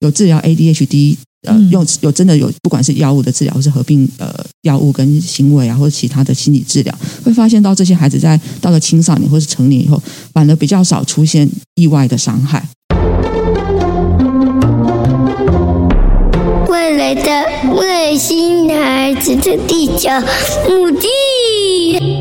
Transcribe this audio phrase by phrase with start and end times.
[0.00, 12.66] 有治疗 ADHD，呃，用有真的有，不管是药物的治疗，或是合并呃药物跟行为啊，或者其他的心理治疗，会发现到这些孩子在到了青少年或是成年以后，反而比较少出现意外的伤害。
[16.68, 20.08] 未来的外星孩子的地球
[20.68, 22.19] 母地。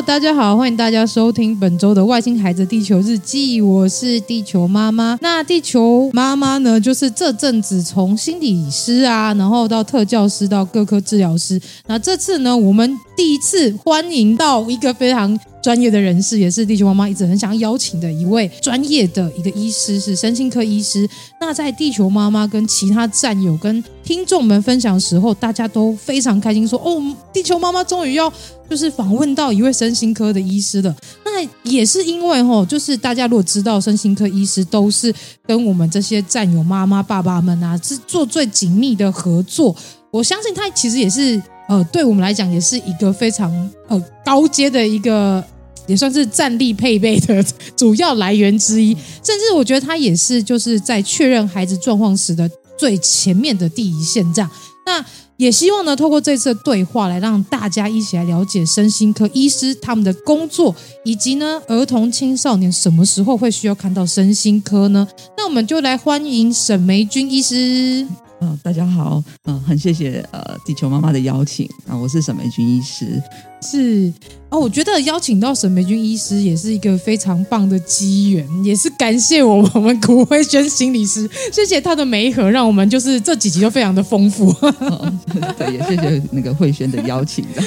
[0.00, 5.18] 大家好，欢迎大家收听本周的《外星孩子地球日记》，我是地球妈妈。
[5.20, 11.60] 那地球妈妈呢，就是这阵子从心理师啊，然后到特教师，到各科治疗师。
[11.86, 21.08] 那这次呢，我们第一次欢迎到一个非常专业的人士，也是地球妈妈一直很想邀请的一位专业的一个医师，是身心科医师。
[21.40, 27.00] 那在地球妈妈跟其他战友跟听众们分享的时候，大家都非常开心说，哦，
[27.32, 28.32] 地球妈妈终于要
[28.68, 30.94] 就是访问到一位身心科的医师了。
[31.24, 35.14] 那也是因为吼，就是大家如果知道身心科医师都是
[35.46, 39.74] 跟我们这些战友妈妈爸爸们啊，是做最紧密的合作。
[40.10, 45.42] 我相信他其实也是呃，对我们来讲也是一个非常呃高阶的一个。
[45.86, 47.44] 也算是战力配备的
[47.76, 54.22] 主要来源之一，甚至我觉得他也是就是在确认孩子状况时的最前面的第一线。
[54.32, 54.50] 这样，
[54.86, 55.04] 那
[55.36, 65.08] 也希望呢，透过这次的对话来让大家一起来了解身心科医师他们的工作，以及呢，儿童青少年什么时候会需要看到身心科呢？
[65.36, 68.06] 那我们就来欢迎沈梅君医师。
[68.42, 73.22] 嗯，大家好，嗯，很谢谢呃地球妈妈的邀请啊，我是沈玫君医师。
[73.64, 74.12] 是
[74.48, 84.48] 哦，我觉得邀请到沈玫君医师也是一个非常棒的机缘，也是感谢我们我们古慧轩心理师，谢谢他的媒合，让我们就是这几集都非常的丰富。
[84.48, 85.12] 哦、
[85.56, 87.62] 对，也谢谢那个慧轩的邀请的。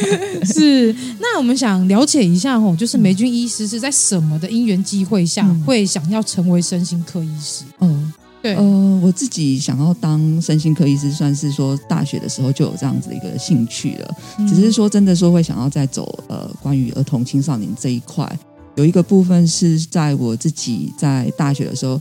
[0.45, 7.63] 是，那我们想了解一下哦，就是玫君医师是在什么的因缘机会下会想要成为身心科医师？
[7.79, 8.11] 嗯。
[8.45, 14.16] 对，呃，我自己想要当身心科医师，算是说大学的时候就有这样子的一个兴趣了。
[14.38, 18.31] 嗯、只是说真的说会想要再走呃关于儿童青少年这一块，
[18.75, 21.97] 有一个部分是在我自己在大学的时候，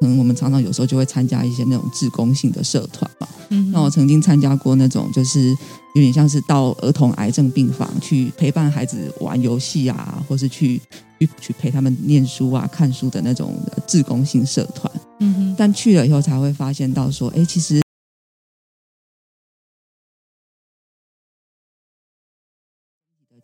[0.00, 3.26] 可能我们常常有时候就会参加一些那种志工性的社团嘛。
[3.48, 5.48] 嗯，那我曾经参加过那种就是
[5.96, 10.80] 有点像是到儿童癌症病房去陪伴孩子玩游戏啊，或是去
[11.18, 13.56] 去去陪他们念书啊、看书的那种
[13.86, 14.92] 自工性社团。
[15.20, 17.80] 嗯哼，但去了以后才会发现到说，哎，其实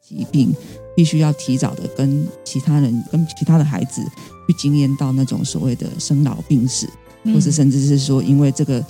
[0.00, 0.54] 疾病
[0.94, 4.02] 必须要提早的跟其他人、跟其他的孩子
[4.46, 6.86] 去经验到那种所谓的生老病死，
[7.24, 8.84] 或是甚至是说，因为这个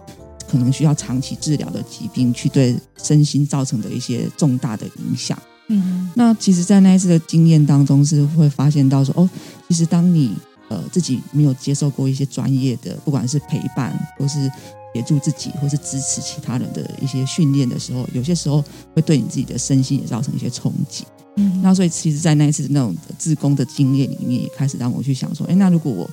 [0.51, 5.41] 可能需要长期治疗的疾病，去对身心造成的一些重大的影响。
[5.69, 9.29] 嗯哼，那其实，在那一次的经验当中，是会发现到说，哦，
[9.69, 10.35] 其实当你
[10.69, 14.51] 呃，自己没有接受过一些专业的，不管是陪伴，或是
[14.95, 18.65] 协助自己，或是支持其他人的一些训练的时候，有些时候
[18.95, 21.05] 会对你自己的身心也造成一些冲击。
[21.37, 26.09] 嗯，那所以其实，在那一次那种自工的经验里面，也开始让我去想说，哎，那如果我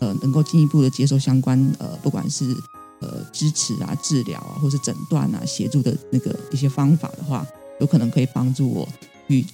[0.00, 2.56] 呃能够进一步的接受相关呃，不管是
[3.00, 7.46] 呃支持啊、治疗啊，或是诊断啊、协助的那个一些方法的话，
[7.82, 8.88] 有可能可以帮助我
[9.28, 9.44] 去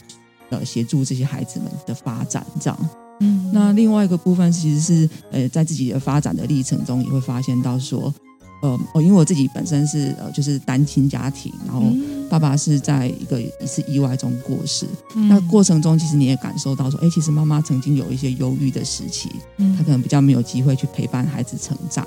[0.51, 2.79] 呃协助这些孩子们的发展，这样。
[3.21, 8.15] 嗯，那另外一个部分其实是，呃，在自己的发展的历程中，也会发现到说，
[8.63, 11.83] 呃，哦，因为我自己本身是呃，就是单亲家庭，然后
[12.29, 14.87] 爸爸是在一个一次意外中过世，
[15.17, 22.07] 嗯、那过程中其实你也感受到说，哎，其实妈妈曾经有一些忧郁的时期，嗯，她可能比较没有机会去陪伴孩子成长，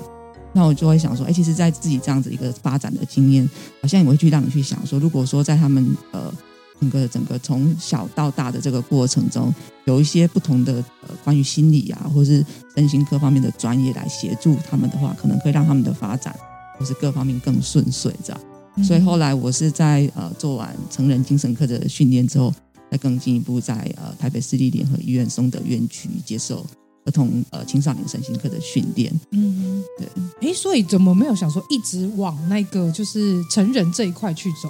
[0.52, 3.48] 那我就会想说，哎，其实，在自己这样子一个发展的经验，
[3.80, 6.32] 好像也会去让你去想说，如果说在他们呃。
[6.80, 9.54] 整个整个从小到大的这个过程中，
[9.84, 12.44] 有一些不同的呃关于心理啊，或是
[12.74, 16.34] 身心各方面的专业来协助他们的话，可能可以让他们的发展
[16.76, 18.40] 或是各方面更顺遂，这样。
[18.84, 22.52] 所以后来我是在呃做完成人精神科的训练之后，
[22.90, 26.66] 再更进一步在呃台北市立联合医院松德院区接受
[27.04, 29.12] 儿童呃青少年身心科的训练。
[29.30, 30.48] 嗯，对。
[30.50, 34.68] 哎，所以怎么没有想说一直往那个就是成人这一块去走？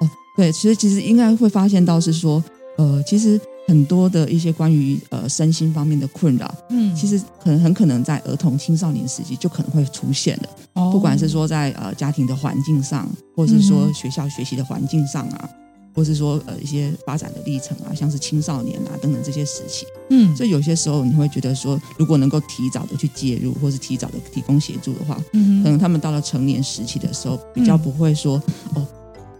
[0.00, 2.42] 哦，对，其实其实应该会发现到是说，
[2.76, 10.48] 呃，其实很多的一些关于呃身心方面的困扰，嗯，其实可能很可能在儿童青少年时期就可能会出现了。
[10.74, 15.48] 哦，不管是说在呃家庭的环境上，或是说学校学习的环境上啊。
[15.94, 28.40] 或是说呃一些发展的历程啊，像是青少年啊等等这些时期，嗯，所以有些时候你会觉得说，如果能够提早的去介入，或是提早的提供协助的话，嗯，可能他们到了成年时期的时候，比较不会说、
[28.74, 28.86] 嗯、哦，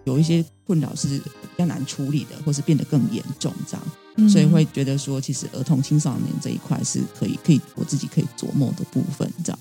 [0.04, 1.24] 有一些困扰是比
[1.58, 3.86] 较难处理的，或是变得更严重这样，
[4.16, 9.58] 嗯、所以会觉得说，其实儿童青少年这一块是可以可以我自己可以琢磨的部分这样。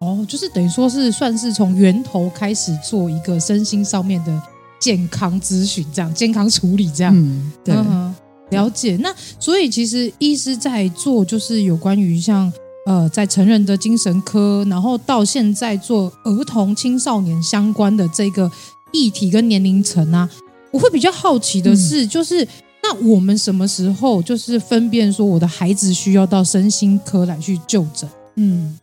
[0.00, 4.42] 哦，就是等于说是算是从源头开始做一个身心上面的。
[4.82, 8.12] 健康咨询这样，健康处理这样，嗯，对，嗯、
[8.50, 8.96] 了解。
[8.96, 12.52] 那所以其实医师在做，就是有关于像
[12.86, 18.50] 呃，在成人的精神科，然后到现在做儿童青少年相关的这个
[18.92, 20.28] 议题跟年龄层啊，
[20.72, 22.44] 我会比较好奇的是，嗯、就是
[22.82, 28.10] 那我们什么时候就是分辨说我的孩子需要到身心科来去就诊？
[28.34, 28.76] 嗯，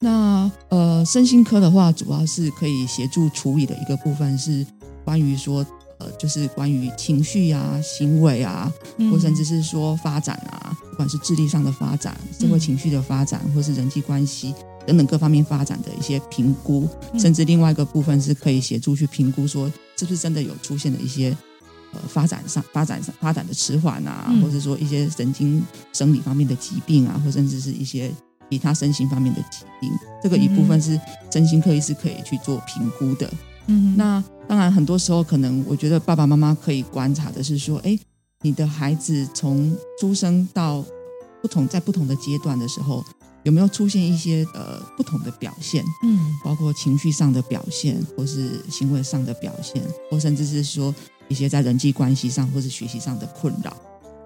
[0.00, 4.66] 那呃，身心科的话，主要是可以协助处理的一个部分是。
[5.06, 5.64] 关于说，
[5.98, 8.70] 呃，就是关于情绪啊、行为啊，
[9.10, 14.52] 或甚至是说发展啊，不管是智力上的发展、社会情绪的发展，或是人际关系
[14.84, 21.34] 等等各方面发展的一些评估，甚至另外一个部分是可以协助去评估说，是不是真的有出现的一些
[21.92, 28.12] 呃发展上、发展上、发展的迟缓啊，或者说一些神经生理方面的疾病啊，或甚至是一些
[28.50, 29.88] 其他身心方面的疾病，
[30.22, 31.00] 这个一部分是
[31.30, 33.30] 身心科医师可以去做评估的。
[33.68, 37.98] 嗯，那当然，很多时候可能我觉得爸爸妈妈可以观察的是说，哎，
[38.42, 40.84] 你的孩子从出生到
[41.42, 43.04] 不同在不同的阶段的时候，
[43.42, 45.84] 有没有出现一些呃不同的表现？
[46.04, 50.94] 嗯，包括情绪上的表现，或是行为上的表现，或甚至是说
[51.28, 53.76] 一些在人际关系上或是学习上的困扰。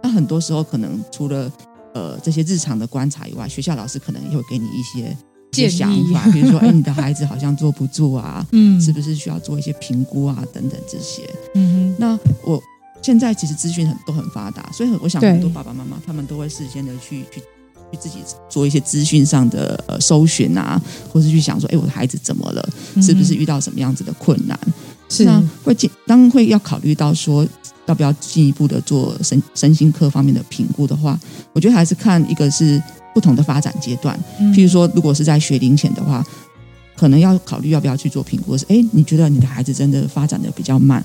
[0.03, 1.51] 那很多时候可能除了
[1.95, 5.17] 呃这些日常的观察以外，学校老师可能也会给你一些。
[5.53, 11.23] 一些想法，比如说，哎，你的孩子好像坐不住啊， 嗯，是不是需要做一些评估啊，等等这些。
[11.55, 12.63] 嗯哼，那我
[13.03, 17.41] 现在其实资讯很都很发达，所以我想很多爸爸妈妈他们都会事先的去去
[17.91, 18.19] 去自己
[18.49, 20.81] 做一些资讯上的呃搜寻啊，
[21.13, 22.69] 或是去想说，哎，我的孩子怎么了？
[23.03, 24.59] 是不是遇到什么样子的困难？
[25.09, 27.45] 是那会进当会要考虑到说
[27.87, 31.19] 要不要进一步的做身身心科方面的评估的话，
[31.53, 32.81] 我觉得还是看一个是。
[33.15, 34.19] 不同的发展阶段，
[34.55, 36.25] 譬如说，如果是在学龄前的话，
[36.97, 38.57] 可能要考虑要不要去做评估。
[38.57, 41.05] 是，哎，你觉得你的孩子真的发展的比较慢，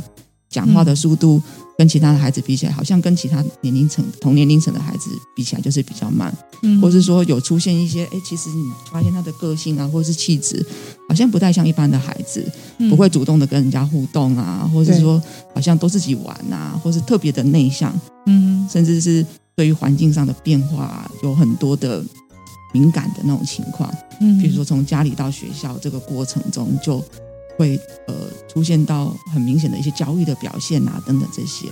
[0.50, 1.42] 讲话的速度
[1.78, 10.63] 跟其他的孩子比起来，好像跟其他年龄层同年龄层的孩子比起来就是比较慢，嗯，或是说有出现一些，哎，其实你发现他的个性啊，或者是气质，
[11.08, 12.46] 好像不太像一般的孩子，
[12.90, 15.22] 不会主动的跟人家互动啊，或者是说
[15.54, 19.25] 好像都自己玩啊，或是特别的内向，嗯，甚至是。
[19.56, 22.04] 对于环境上的变化有很多的
[22.74, 27.04] 敏感的那种情况，嗯，比如说从家里到学校这个过程中，就
[27.57, 28.13] 会呃
[28.48, 31.68] 出现到很明显的一些焦虑的表现啊等等这些。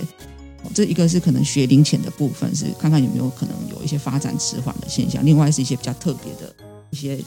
[0.72, 6.54] 这一个是可能学龄前的部分，是看看有没有可能有一些发展迟缓的现象；另外是一些比较特别的
[6.90, 7.18] 一些。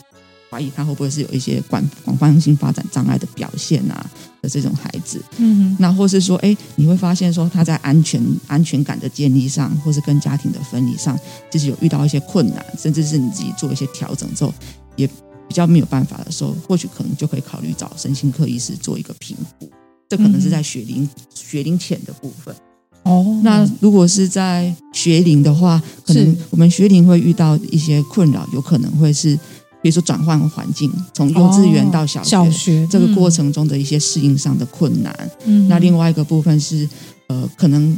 [0.49, 4.09] 怀疑他会不会是有一些广广泛性发展障碍的表现啊
[4.41, 11.19] 的这种孩子，嗯哼，那或是说，哎，你会发现说他在安全安全感的建立上，或是跟家庭的分离上，
[11.51, 14.53] 就是有遇到一些困难，甚至是你自己做一些调整之后，
[14.95, 19.69] 也比较没有办法的时候，或许可能就可以考虑找身心科医师做一个评估。
[20.07, 22.55] 这可能是在学龄、嗯、学龄前的部分。
[23.03, 29.37] 哦，那如果是在学龄的话，可能我们学龄会遇到一些困扰，有可能会是。
[29.81, 35.31] 比如说转换环境，从幼稚园到小学，哦、小学这个过程中的一些适应上的困难。
[35.45, 36.87] 嗯，那另外一个部分是，
[37.27, 37.97] 呃，可能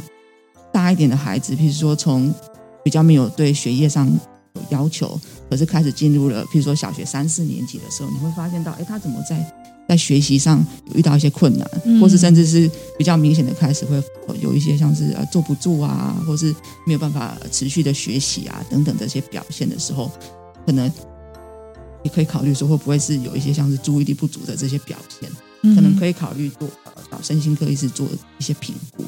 [0.72, 2.32] 大一点的孩子，比如说从
[2.84, 4.06] 比较没有对学业上
[4.54, 5.18] 有要求，
[5.48, 9.52] 可是开始进入了，比如说小学三四年级的时候，你会发现到，哎，他怎么在
[9.88, 14.00] 在学习上有遇到一些困难，嗯、或是甚至是比较明显的开始会
[14.40, 16.54] 有一些像是呃坐不住啊，或是
[16.86, 20.10] 没有办法持续的学习啊等等这些表现的时候，
[20.66, 20.92] 可能。
[22.02, 25.28] 也可以考虑说，会不会是有一些像是注意力不足的这些表现，
[25.62, 28.06] 嗯、可能可以考虑做呃找身心科医师做
[28.38, 29.04] 一些评估。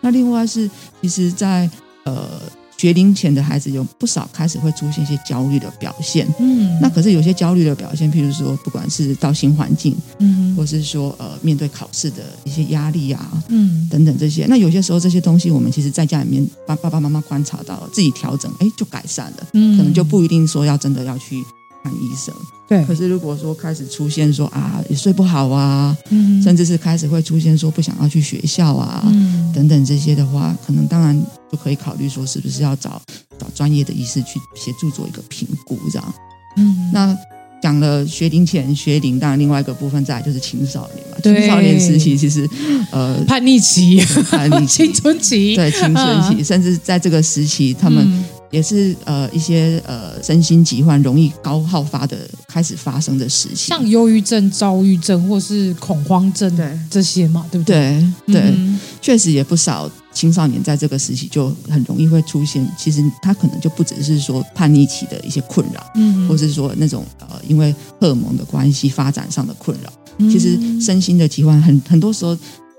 [0.00, 1.68] 那另外是，其实在
[2.04, 2.40] 呃
[2.76, 13.88] 学龄前的孩子有不少开始会出现一些焦虑的表现，嗯，那可是有些焦虑的表现，譬如说，不管是到新环境，嗯或是说呃面对考试的一些压力啊，嗯。
[13.88, 19.78] 等等这些，那有些时候这些东西，我们其实在家里面爸爸爸妈妈观察到了，自己调整，哎，就改善了，嗯。
[19.78, 21.42] 可能就不一定说要真的要去
[21.86, 22.34] 看医生。
[22.68, 26.42] 对，可是如果说开始出现说啊也睡不好啊，嗯。
[26.42, 29.52] 甚至是开始会出现说不想要去学校啊，嗯。
[29.54, 31.16] 等等这些的话，可能当然
[31.50, 33.00] 就可以考虑说是不是要找
[33.38, 36.14] 找专业的医师去协助做一个评估这样。
[36.56, 36.90] 嗯。
[36.92, 37.16] 那
[37.62, 41.16] 讲了学龄前、学龄，当然另外一个部分再来就是青少年嘛。
[41.22, 41.38] 对。
[41.38, 42.48] 青少年时期其实
[42.90, 44.84] 呃叛逆期、叛逆期。
[44.90, 48.24] 青春期，对青春期，甚至在这个时期，他们嗯
[48.56, 52.16] 也是呃一些呃身心疾患容易高好发的
[52.48, 53.56] 开始发生的事情。
[53.68, 58.02] 像忧郁症、躁郁症或是恐慌症对这些嘛，对不对？
[58.26, 69.92] 对对，嗯确实也不少青少年在这个时期就很容易会出现，其实他可能就不只是说叛逆期的一些困扰，嗯或是说那种呃因为荷尔蒙的关系发展上的困扰。
[70.16, 72.34] 嗯其实身心的疾患很很多时候，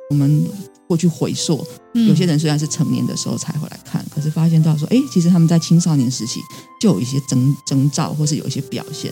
[0.10, 0.44] 我们
[0.88, 2.08] 过去回溯，嗯。
[2.08, 6.40] 有些人虽然是成年的时候才回来看，可是发现到说，哎，其实他们在青少年时期
[6.80, 9.12] 就有一些征征兆，或是有一些表现，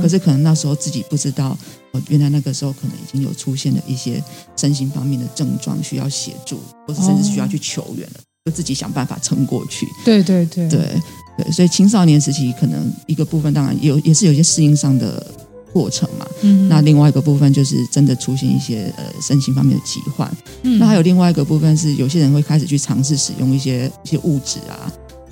[0.00, 1.56] 可是可能那时候自己不知道，
[1.92, 4.22] 哦，原来那个时候可能已经有出现了一些
[4.56, 9.86] 身心方面的症状需要协助，或是甚至需要去求援了，就自己想办法撑过去。
[10.04, 10.68] 对对对。
[10.68, 11.00] 对
[11.38, 15.26] 对，所以青少年时期可能一个部分当然有也是有一些适应上的
[15.72, 16.26] 过程嘛。
[16.42, 20.30] 嗯那另外一个部分就是真的出现一些呃身心方面的疾患。
[20.62, 24.90] 嗯那还有另外一个部分是有些人会开始去尝试使用一些一些物质啊，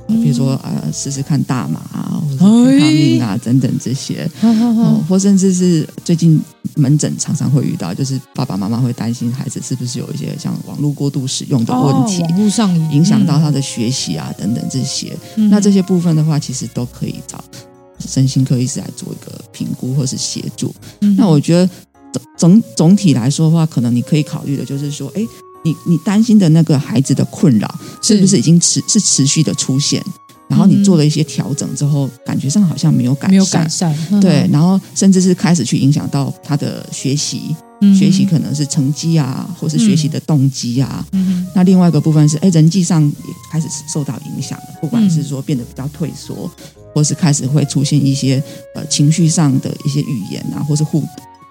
[0.08, 4.28] 呃比如说呃试试看大麻啊，或者是康命啊等等这些。
[4.42, 6.40] 哦，或甚至是最近
[6.76, 15.16] 门诊常常会遇到，就是爸爸妈妈会担心孩子是不是有一些像网络过度使用的问题，哦网络上瘾影响到他的学习啊、等等这些。
[15.36, 17.42] 嗯那这些部分的话，其实都可以找
[18.08, 20.74] 身心科医师来做一个评估或是协助。
[21.00, 21.68] 嗯那我觉得
[22.12, 25.22] 总总总体来说的话，可能你可以考虑的就是说，哎，
[25.64, 30.02] 你你担心的那个孩子的困扰是不是已经持是持续的出现？
[30.48, 41.06] 然后你做了一些调整之后，感觉上好像没有改善，嗯没有改善，嗯对，然后甚至是开始去影响到他的学习，嗯学习可能是成绩啊，或是学习的动机啊。
[41.12, 46.50] 嗯那另外一个部分是，哎，人际上也开始受到影响了，不管是说变得比较退缩，
[46.92, 48.42] 或是开始会出现一些
[48.74, 51.02] 呃情绪上的一些语言啊，或是互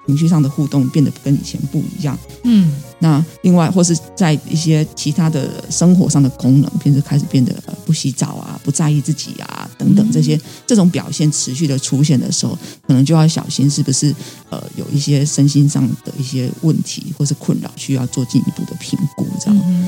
[0.06, 2.18] 情绪上的互动变得跟以前不一样。
[2.44, 14.14] 嗯那另外，或是在一些其他的生活上的功能，平时开始变得、呃、不洗澡啊，不在意自己啊，等等这些、这种表现持续的出现的时候，可能就要小心是不是
[14.50, 19.58] 呃有一些身心上的一些问题或是困扰，需要做进一步的评估，这样。
[19.66, 19.88] 嗯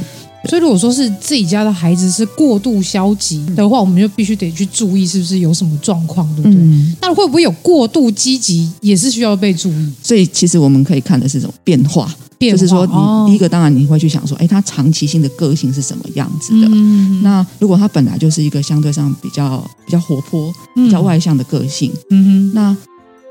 [0.49, 6.53] 所以如果说是自己家的孩子是过度消极的话，我们就必须得去注意是不是有什么状况，对不对？
[6.57, 9.91] 嗯，那会不会有过度积极，也是需要被注意？
[10.01, 16.67] 所以其实我们可以看的是这种变化，就是说你、哦第一个当然你会去想说，哎，他长期性的个性是什么样子的？
[16.71, 22.75] 嗯那如果他本来就是一个相对上比较比较活泼、比较外向的个性，嗯那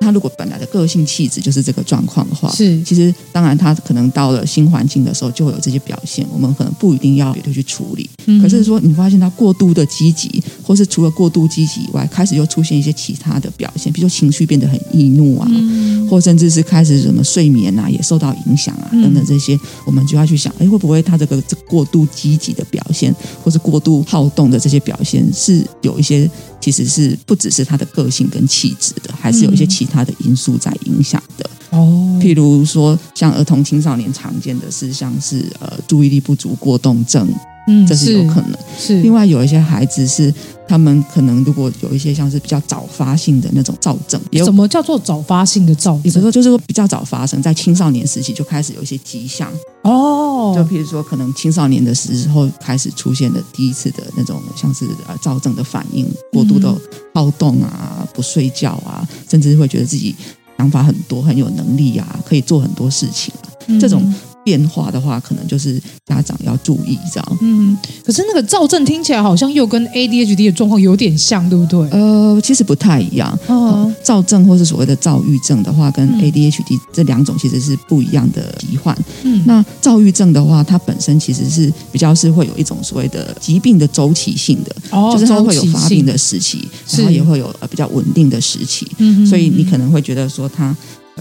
[0.00, 2.83] 他如果本来的个性气质就是这个状况的话，是。
[2.83, 8.09] 其实当然他可能到了新环境的时候就会有这些表现，我们可能不一定要绝对去处理。
[8.25, 8.40] 嗯。
[8.40, 16.09] 可是说你发现他过度的积极，或是除了过度积极以外，开始又出现一些其他的表现，比如说情绪变得很易怒啊，嗯。
[16.09, 23.14] 或甚至是开始什么睡眠啊也受到影响啊嗯等等这些，我们就要去想，哎，会不会他这个这过度积极的表现，
[23.45, 26.28] 或是过度好动的这些表现，是有一些
[26.61, 31.49] 其实是不只是他的个性跟气质的，还是有一些其他的因素在影响的。
[31.71, 37.29] 哦，譬如说，像儿童青少年常见的是像是呃注意力不足过动症，
[37.69, 38.59] 嗯这是有可能。
[38.79, 40.35] 是另外有一些孩子是
[40.71, 46.03] 他们可能如果有一些像是比较早发性的那种躁症，也有什么叫做早发性的躁症？
[46.05, 49.50] 有的时候就是说比较早发生，在青少年时期就开始有一些迹象，
[49.83, 56.73] 哦，就譬如说可能青少年的时候开始出现的第一次的那种像是呃躁症的反应，过度的
[57.12, 60.15] 好动啊，不睡觉啊，甚至会觉得自己
[60.57, 63.50] 想法很多，很有能力啊，可以做很多事情啊，
[63.81, 67.39] 这种变化的话，可能就是家长要注意这样。
[67.43, 71.89] 嗯，可是那个躁症听起来好像又跟 ADHD 的状况有点像，对不对？
[71.91, 73.39] 呃，其实不太一样。
[73.47, 78.97] 哦，躁症或是所谓的躁郁症的话，跟嗯 ADHD 这两种其实是不一样的疾患。
[79.23, 88.87] 嗯那躁郁症的话，它本身其实是比较是会有一种所谓的疾病的周期性的，哦就是它会有发病的时期，是然后也会有呃比较稳定的时期。
[88.99, 90.77] 嗯所以你可能会觉得说他呃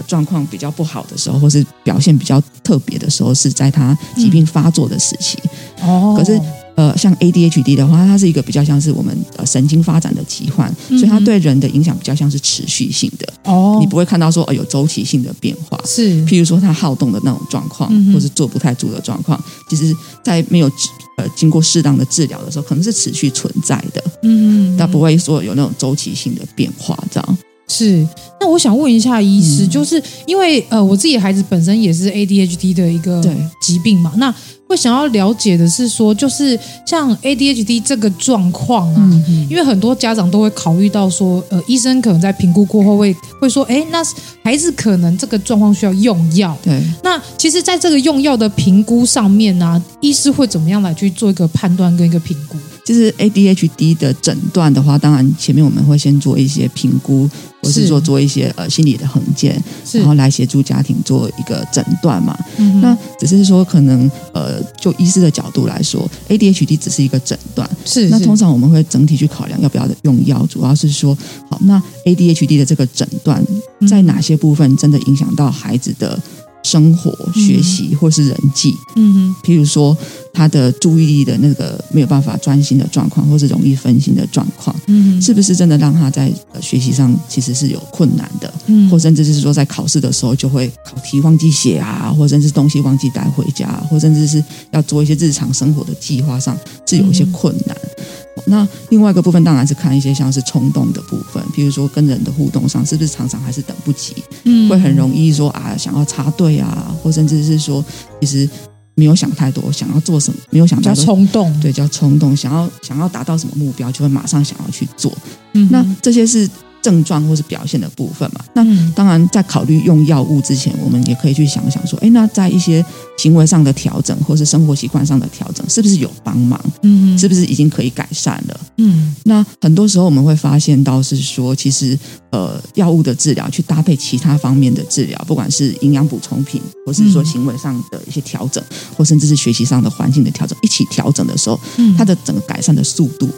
[0.06, 5.38] 状况比较不好的时候，或是表现比较特别的时候，是在他疾病发作的时期。
[5.82, 6.40] 哦，可是
[6.76, 13.30] 呃，像 ADHD 的话，它是一个比较像是我们呃神经发展的疾患，嗯、所以它对人的影响比较像是持续性的。
[13.44, 20.70] 哦，你不会看到说呃有周期性的变化，是，譬如说他好动的那种状况，嗯、或是坐不太住的状况，其实在没有
[21.18, 24.02] 呃经过适当的治疗的时候，可能是持续存在的。
[24.22, 27.38] 嗯，但不会说有那种周期性的变化这样。
[27.70, 28.04] 是，
[28.40, 33.22] 那我想问一下医师，嗯、就是因为呃，我自己的孩子本身也是 ADHD 的一个
[33.62, 34.34] 疾病嘛，那
[34.66, 44.02] 会想要了解的是说，就是像 ADHD 这个状况啊，因为很多家长都会考虑到说，呃，医生可能在评估过后会会说，哎，那
[44.42, 46.58] 孩子可能这个状况需要用药。
[46.62, 52.56] 对，那其实在这个用药的评估上面呢、啊，医师会怎么样来去做一个判断跟一个评估？
[52.90, 57.30] 就是 ADHD 的诊断的话，当然前面我们会先做一些评估，
[57.62, 62.36] 或是说做一些呃心理的衡鉴，然后来协助家庭做一个诊断嘛。
[62.56, 67.70] 嗯、那只是说可能呃，就医师的角度来说，ADHD 只是一个诊断。
[67.84, 71.16] 是，是那通常我们会整体去考量要不要用药，主要是说，
[71.48, 73.40] 好，那 ADHD 的这个诊断
[73.88, 76.20] 在哪些部分真的影响到孩子的
[76.62, 79.96] 生活、学习或是人际，嗯哼，譬如说
[80.32, 97.76] 他的注意力的那个没有办法专心的状况，或是容易分心的状况，嗯哼，是不是真的让他在学习上其实是有困难的，嗯，或甚至是说在考试的时候就会考题忘记写啊，或甚至东西忘记带回家，或甚至是要做一些日常生活的计划上是有一些困难。
[97.76, 98.04] 嗯
[98.46, 107.84] 那另外一个部分当然是看一些像是冲动的部分，比如说跟人的互动上是不是常常还是等不及，嗯，会很容易说啊想要插队啊，或甚至是说
[108.20, 108.48] 其实
[108.94, 115.12] 没有想太多，想要做什么没有想太多，冲动，对，叫冲动，想要想要达到什么目标就会马上想要去做，
[115.54, 116.48] 嗯，那这些是。
[116.82, 122.84] 症状或是表现的部分嘛，那当然在考虑用药物之前，我们也可以去想想说，诶，那在一些
[123.18, 126.60] 行为上的调整或是生活习惯上的调整，是不是有帮忙？
[126.82, 128.60] 嗯，是不是已经可以改善了？
[128.78, 131.98] 嗯，那很多时候我们会发现到是说，其实
[132.30, 138.62] 呃，药物的治疗去搭配其他方面的治疗，不管是营养补充品，或是说行为上的一些调整，
[138.96, 143.28] 或甚至是学习上的环境的调整，一起调整的时候，嗯，它的整个改善的速度。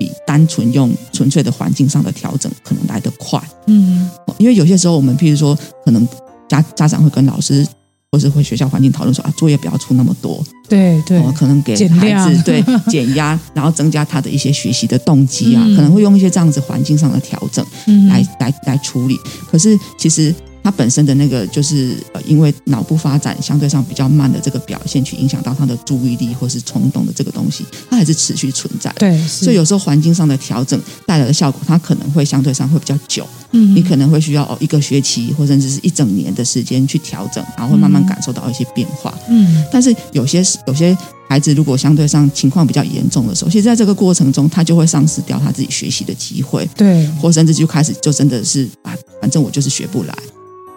[0.00, 4.08] 比单纯用纯粹的环境上的调整可能来得快，嗯，
[4.38, 6.08] 因为有些时候我们譬如说，可能
[6.48, 7.66] 家家长会跟老师
[8.10, 17.62] 或是会学校环境讨论说啊，作业不要出那么多，对对，可能给孩子对 减压，然后增加他的一些学习的动机啊，嗯、可能会用一些这样子环境上的调整
[18.08, 19.18] 来、嗯、来来处理。
[19.50, 20.34] 可是其实。
[20.62, 28.92] 他本身的那个就是呃，因为脑部发展相对上比较慢的这个表现，去影响到他的注意力或是冲动的这个东西，它还是持续存在。
[28.98, 33.26] 对，所以有时候环境上的调整带来的效果，它可能会相对上会比较久。
[33.52, 39.12] 嗯，你可能会需要哦一个学期或甚至是一整年的时间去调整，然后会慢慢感受到一些变化。
[39.28, 40.96] 嗯，但是有些有些
[41.28, 46.68] 孩子如果相对上情况比较严重的时候，其实在这个过程中，他就会丧失掉他自己学习的机会。
[46.76, 50.14] 对，或甚至就开始就真的是啊，反正我就是学不来。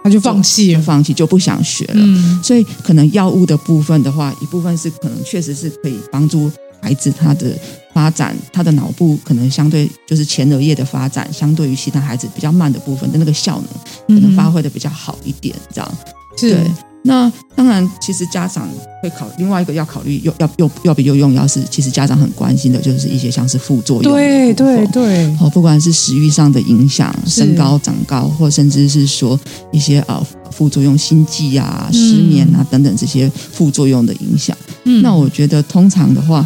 [0.03, 1.93] 他就放弃了，放弃就不想学了。
[1.95, 7.57] 嗯，所以可能药物的部分的话，一部分是可能确实是可以帮助孩子他的
[7.93, 13.61] 发展，他的脑部可能相对就是前额叶的发展，相对于其他孩子比较慢的部分的那个效
[14.07, 15.97] 能，可能发挥的比较好一点，这样。
[16.37, 16.49] 是。
[16.51, 16.71] 对。
[17.05, 18.67] 那当然，其实家长
[19.01, 24.13] 会考另外一个要考虑用要用要不要用药，是其实家长很关心的，就是一些像是副作用。
[24.13, 29.39] 对对对，哦，不管是食欲上的影响、身高长高，或甚至是说
[29.71, 34.57] 一些呃副作用、心悸啊、失眠啊等等这些副作用的影响。
[34.85, 36.45] 嗯，那我觉得通常的话。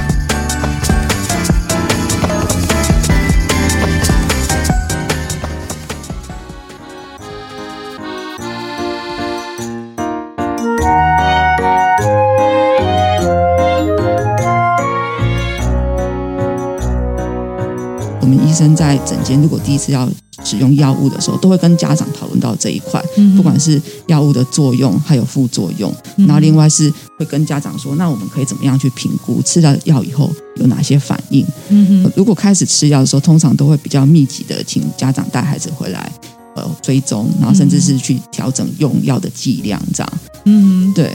[18.61, 20.07] 生在诊间，如果第一次要
[20.43, 31.45] 使用药物的时候，都会跟家长讨论到这一块，嗯不管是药物的作用还有副作用，嗯然后另外是会跟家长说，那我们可以怎么样去评估吃了药以后有哪些反应？
[31.69, 36.11] 嗯哼，如果开始吃药的时候，通常都会比较密集的请家长带孩子回来，
[36.55, 40.13] 呃，追踪，然后甚至是去调整用药的剂量，这样。
[40.45, 41.11] 嗯哼，对，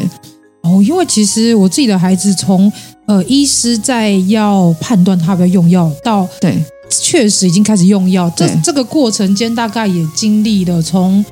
[0.62, 2.72] 哦，因为其实我自己的孩子从
[3.06, 8.60] 呃医师在要判断他要不要用药到对，确实已经开始用药，这对。
[8.62, 11.24] 这个过程间大概也经历了从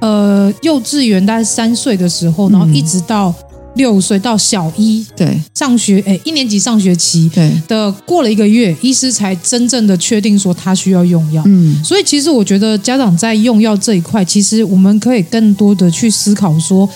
[0.00, 3.34] 呃幼稚园大概三岁的时候，然后嗯一直到
[3.74, 11.42] 六岁到小一对，上学，哎，一年级上学期对，的过了一个月，医师才真正的确定说他需要用药。
[11.46, 16.86] 嗯，所以其实我觉得家长在用药这一块，其实我们可以更多的去思考说，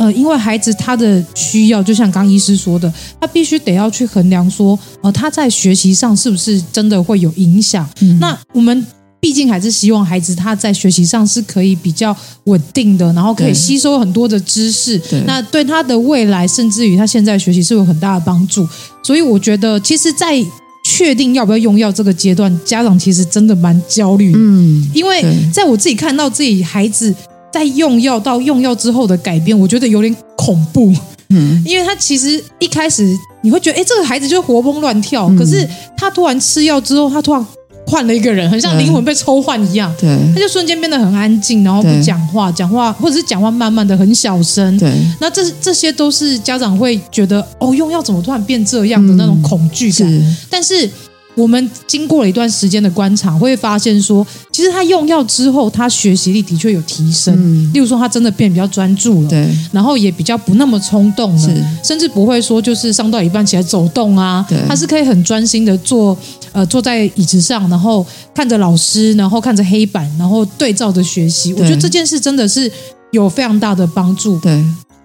[0.00, 7.86] 呃，因为孩子他的需要，就像刚刚医师说的，他必须得要去衡量说，呃，他在学习上是不是真的会有影响。
[8.00, 8.86] 嗯那我们
[9.20, 18.66] 毕竟还是希望孩子他在学习上是可以比较稳定的，然后可以吸收很多的知识对，那对他的未来，甚至于他现在学习是有很大的帮助。
[19.02, 20.42] 所以我觉得，其实，在
[20.82, 24.38] 确定要不要用药这个阶段，家长其实真的蛮焦虑的。
[24.38, 27.14] 嗯，因为在我自己看到自己孩子
[27.52, 30.92] 在用药到用药之后的改变，我觉得有点恐怖。
[31.32, 37.46] 嗯，因为他其实一开始你会觉得，哎，这个孩子就活蹦乱跳，嗯可是他突然吃药之后，他突然
[37.86, 39.92] 换了一个人，很像对灵魂被抽换一样。
[39.98, 44.76] 对，他就瞬间变得很安静，然后不对讲话，讲话或者是讲话慢慢的很小声。
[44.76, 50.08] 对，那这这些都是家长会觉得，哦，用药怎么突然变这样的那种恐惧感。
[50.08, 50.90] 是，但是
[51.36, 57.34] 我们经过了一段时间的观察，会发现说，其实他用药之后，他学习力的确有提升。
[57.38, 66.16] 嗯例如说，他真的变比较专注了，对，然后也比较不那么冲动了是，甚至不会说就是上到一半起来走动啊对，他是可以很专心的坐，
[66.52, 71.54] 呃，坐在椅子上，然后看着老师，然后看着黑板，然后对照着学习。
[71.54, 72.70] 我觉得这件事真的是
[73.12, 74.38] 有非常大的帮助。
[74.40, 74.62] 对，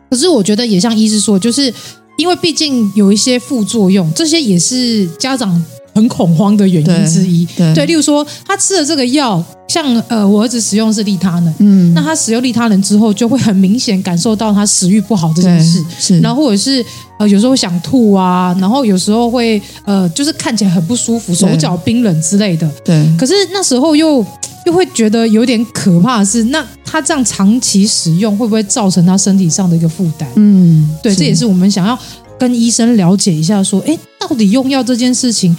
[0.09, 1.71] 可是我觉得也像医师说，就是
[2.17, 5.63] 因为毕竟有一些副作用，这些也是家长
[5.95, 7.45] 很恐慌的原因之一。
[7.57, 15.83] 对对例如说他吃了这个药，像呃我儿子使用是利他能，嗯，那他使用利他能之后，就会很明显感受到他食欲不好这件事。
[15.97, 16.85] 是，然后或者是
[17.17, 22.69] 呃有时候会想吐啊，然后有时候会呃就是看起来很不舒服，手脚冰冷之类的。
[22.83, 24.25] 对，可是那时候又
[24.65, 30.27] 又会觉得有点可怕的是，那他这样长期使用会不会造成他身体上的一个负担？
[30.35, 31.97] 嗯，对，这也是我们想要
[32.37, 35.55] 跟医生了解一下，说，哎，到底用药这件事情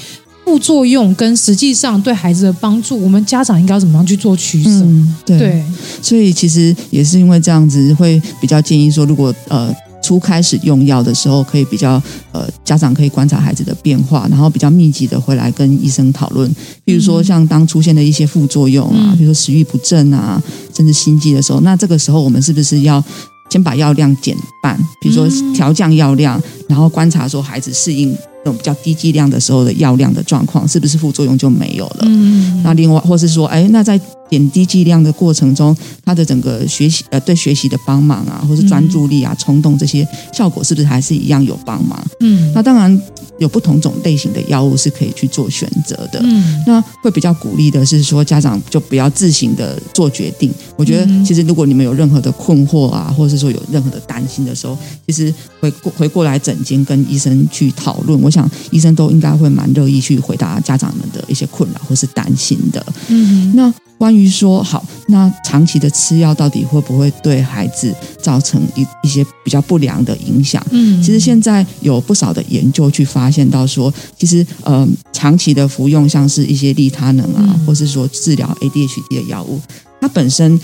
[0.47, 4.71] 副作用跟实际上对孩子的帮助，我们家长应该要怎么样去做取舍？
[4.71, 5.65] 嗯，对，对，
[6.01, 16.49] 所以其实也是因为这样子，会比较建议说，如果呃初开始用药的时候，可以比较呃家长可以观察孩子的变化，然后比较密集的回来跟医生讨论。
[16.85, 20.41] 比如说像当出现的一些副作用啊，嗯比如说食欲不振啊，
[20.73, 23.03] 甚至心悸的时候，那这个时候我们是不是要
[23.51, 24.79] 先把药量减半？
[25.01, 32.03] 比如说嗯调降药量，然后观察说孩子适应那种比较低剂量的时候的药量的状况，是不是副作用就没有了？
[32.03, 42.01] 嗯，那另外，或是说，哎，那在点滴剂量的过程中，他的整个学习呃，对学习的帮忙啊，或是专注力啊、冲动这些效果，是不是还是一样有帮忙？
[42.21, 43.03] 嗯那当然
[43.39, 46.21] 有不同种类型的药物是可以去做选择的。
[46.23, 50.53] 嗯那会比较鼓励的是说，家长就不要自行的做决定。
[50.77, 62.85] 我觉得嗯，其实如果你们有任何的困惑啊，或者是说有任何的担心的时候，其实回过回过来诊间跟医生去讨论，我想医生都应该会蛮乐意去回答家长们的一些困扰或是担心的。
[63.09, 70.63] 嗯那关于说好，那长期的吃药到底会不会对孩子造成一一些比较不良的影响？
[70.71, 77.67] 嗯，其实现在有不少的研究去发现到说，其实呃长期的服用像是一些利他能啊，嗯。
[77.67, 79.59] 或是说治疗 ADHD 的药物，
[80.07, 80.59] 它本身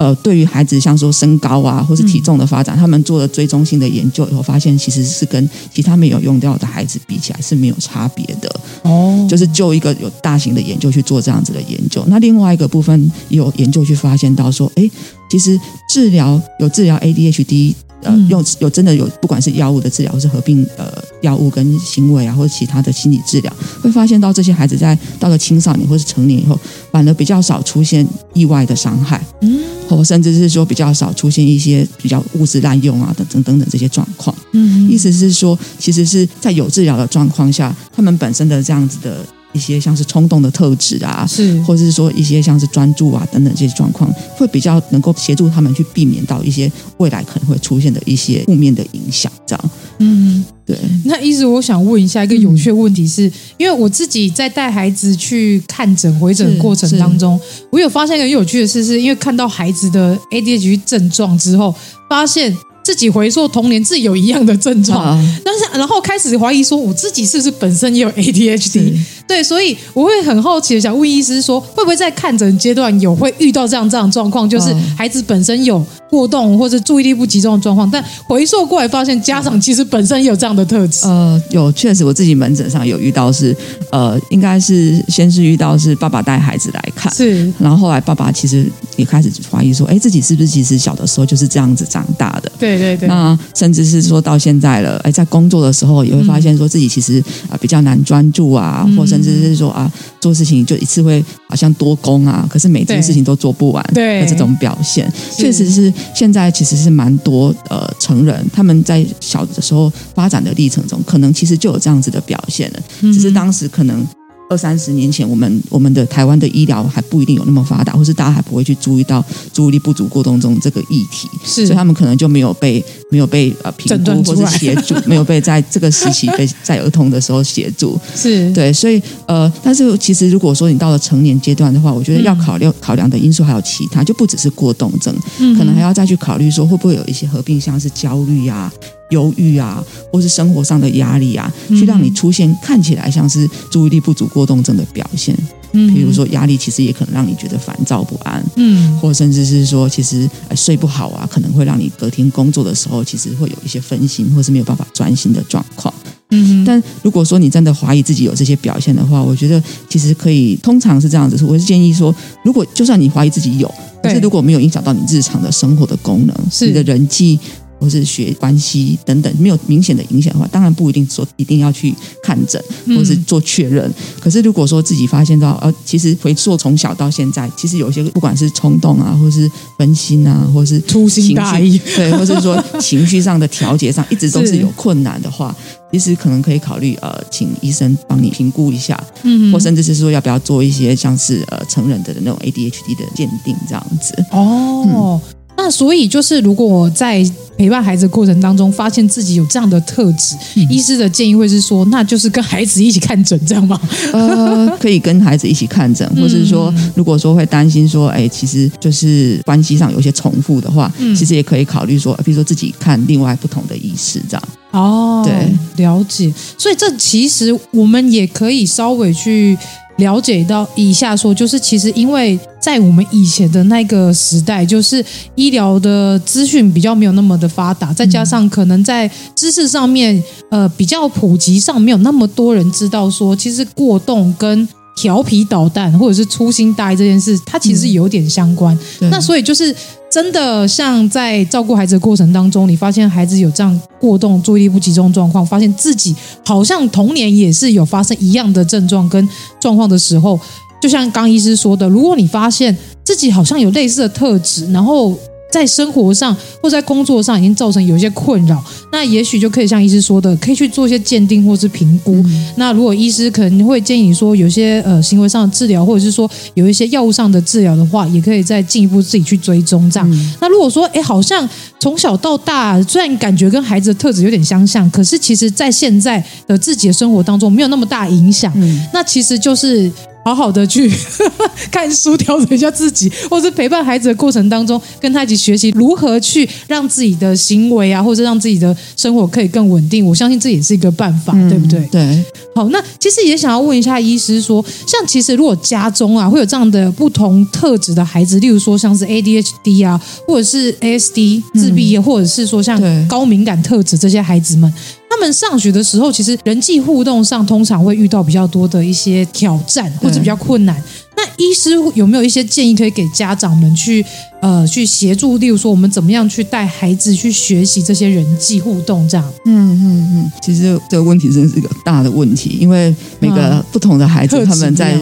[0.00, 8.60] 呃对于孩子像说身高啊或是体重的发展，他们做了追踪性的研究以后，发现其实是跟其他没有用掉的孩子比起来是没有差别的。
[8.82, 12.04] 哦，就是就一个有大型的研究去做这样子的研究。
[12.08, 14.90] 那另外一个部分也有研究去发现到说，哎，
[15.30, 15.56] 其实
[15.88, 26.58] 治疗有治疗 ADHD，呃，嗯用有真的有不管是药物的治疗，或是合并呃药物跟行为啊，或者其他的心理治疗，会发现到这些孩子在到了青少年或是成年以后，
[26.90, 34.34] 反而比较少出现意外的伤害，嗯或甚至是说比较少出现一些比较物质滥用啊等等等等这些状况。
[34.52, 49.70] 嗯，意思是说，其实是在有治疗的状况下，他们本身的这样子的一些像是冲动的特质啊，是或者是说一些像是专注啊等等这些状况，会比较能够协助他们去避免到一些未来可能会出现的一些负面的影响，这样。
[49.98, 57.38] 嗯对，那一直，我想问一下一个有趣的问题是，是、嗯、因为我自己在带孩子去看诊、回诊过程当中，
[57.70, 61.74] 我有发现一个很有趣的事，是因为看到孩子的 ADHD 症状之后，
[62.08, 62.56] 发现。
[62.90, 68.98] 自己回溯童年，自己有一样的症状，啊、但是然后开始怀疑说，我自己是不是本身也有 ADHD？
[69.28, 74.74] 对，所以我会很好奇的想问医师说，会不会在看诊阶段有会遇到这样这样状况，就是。
[74.98, 81.06] 孩子本身有过动或者注意力不集中的状况，但回溯过来发现家长其实本身也有这样的特质。
[81.06, 83.56] 呃，有，确实我自己门诊上有遇到是，
[83.92, 92.50] 呃，应该是先是遇到是爸爸带孩子来看，是，然后后来爸爸其实也开始怀疑说，哎，自己是不是其实小的时候就是这样子长大的？
[92.58, 93.08] 对对对。
[93.08, 114.06] 那甚至是说到现在了，哎，在工作的时候也会发现说自己其实啊比较难专注啊，嗯、或甚至是说啊做事情就一次会好像多工啊，可是每件事情都做不完的这种表现，确实是现在其实是蛮多呃成人他们在小的时候发展的历程中，可能其实就有这样子的表现了，只是当时可能。
[114.50, 121.64] 二三十年前，我们我们的台湾的医疗还不一定有那么发达，或是大家还不会去注意到注意力不足过动症这个议题，是。
[121.66, 128.52] 所以他们可能就没有被没有被呃评估或是协助， 没有被在这个时期 被在儿童的时候协助，是。
[128.52, 138.72] 对，所以呃，但是其实如果说你到了成年阶段的话，我觉得要考虑、嗯、考量的因素还有其他，就不只是过动症，嗯、可能还要再去考虑说会不会有一些合并，像是焦虑呀、啊。
[139.10, 145.36] 忧郁啊，或是生活上的压力啊，去让你出现看起来像是注意力不足过动症的表现。
[145.72, 155.94] 嗯，比如说压力其实也可能让你觉得烦躁不安，嗯，或甚至是说其实睡不好啊，可能会让你隔天工作的时候其实会有一些分心，或是没有办法专心的状况。
[156.32, 162.12] 嗯，但如果说你真的怀疑自己有这些表现的话，我觉得其实可以，通常是这样子，我是建议说，
[162.44, 167.38] 如果就算你怀疑自己有，但是如果没有影响到你日常的生活的功能，是你的人际。
[167.80, 173.88] 或是学关系等等没有明显的影响的话，当然不一定说一定要去看诊或是做确认。
[173.88, 185.54] 嗯、可是如果说自己发现到，呃，其实回溯从小到现在，其实有些不管是冲动啊，或是分心啊，或是粗心大意，对，或是说情绪上的调节上一直都是有困难的话，
[185.90, 194.14] 其实可能可以考虑呃，请医生帮你评估一下，嗯，或甚至是说要不要做一些像是呃成人的那种 ADHD 的鉴定这样子。
[194.30, 195.20] 哦。
[195.24, 197.22] 嗯那所以就是，如果我在
[197.58, 203.78] 陪伴孩子过程当中，发现自己有这样的特质，嗯、医师的建议会是说，那就是跟孩子一起看诊，这样吗？
[204.10, 214.42] 呃，可以跟孩子一起看诊，或者是说，如果说会担心说，哎，其实就是关系上有些重复的话，嗯、其实也可以考虑说，比如说自己看另外不同的医师这样。
[214.70, 216.32] 哦，对，了解。
[216.56, 219.58] 所以这其实我们也可以稍微去。
[220.00, 225.04] 了解到以下说，就是其实因为在我们以前的那个时代，就是
[225.36, 238.76] 医疗的资讯比较没有那么的发达，再加上可能在知识上面，呃，比较普及上没有那么多人知道说，其实过动跟调皮捣蛋或者是粗心大意这件事，它其实有点相关。
[239.00, 239.72] 嗯、那所以就是。
[240.10, 249.28] 真的像在照顾孩子的过程当中，你发现孩子有这样过动、注意力不集中状况，发现自己好像童年也是有发生一样的症状跟
[249.60, 250.38] 状况的时候，
[250.82, 255.16] 就像刚医师说的，如果你发现自己好像有类似的特质，然后。
[255.52, 262.14] 在生活上或在工作上已经造成有一些困扰，那也许就可以像医师说的，可以去做一些鉴定或是评估。
[262.26, 270.10] 嗯、那如果医师可能会建议说，有些呃行为上的治疗，或者是说有一些药物上的治疗的话，也可以再进一步自己去追踪这样。
[270.10, 271.48] 嗯、那如果说哎，好像
[271.78, 279.90] 从小到大虽然感觉跟孩子的特质有点相像，可是其实在现在的自己的生活当中没有那么大影响，嗯、那其实就是。
[280.24, 280.90] 好好的去
[281.70, 290.04] 看书，调整一下自己，或是陪伴孩子的过程当中，跟他一起学习如何去让自己的行为啊，或者让自己的生活可以更稳定。
[290.04, 291.86] 我相信这也是一个办法，嗯、对不对？
[291.90, 292.24] 对。
[292.54, 304.72] 好，那其实也想要问一下医师说，像其实如果家中啊会有这样的不同特质的孩子，例如说像是 ADHD 啊，或者是 ASD 自闭，嗯、或者是说像高敏感特质这些孩子们。
[305.10, 310.80] 他们上学的时候，其实人际互动上通常会遇到比较多的一些挑战，或者比较困难。
[311.16, 314.02] 那医师有没有一些建议可以给家长们去
[314.40, 315.36] 呃去协助？
[315.36, 319.06] 例如说，我们怎么样去带孩子去学习这些人际互动？
[319.06, 319.32] 这样？
[319.44, 320.32] 嗯嗯嗯。
[320.40, 324.96] 其实这个问题真是一个大的问题，因为每个不同的孩子，他们在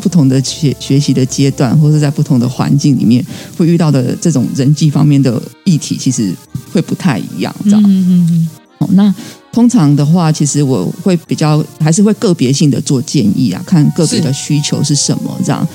[0.00, 3.24] 不同的学学习的阶段，或者在不同的环境里面，
[3.56, 6.32] 会遇到的这种人际方面的议题，其实
[6.72, 7.52] 会不太一样。
[7.64, 7.82] 这样。
[7.82, 8.48] 嗯嗯嗯。
[8.78, 9.12] 好，那。
[9.54, 15.66] 通常的话，其实我会比较还是会个别性的做建议啊，看个别的需求是什么这样。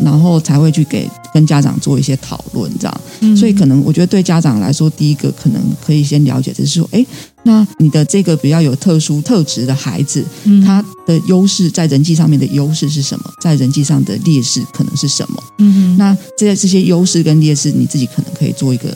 [0.00, 3.00] 然后才会去给跟家长做一些讨论，这样。
[3.20, 7.06] 嗯、所以可能我觉得对家长来说，第一个可能可以先了解就是说，哎，
[7.44, 13.32] 那你的这个比较有特殊特质的孩子，嗯、他的优势在人际上面的优势是什么？
[13.40, 15.40] 在人际上的劣势可能是什么？
[15.58, 18.92] 嗯，那这些这些优势跟劣势，你自己可能可以做一个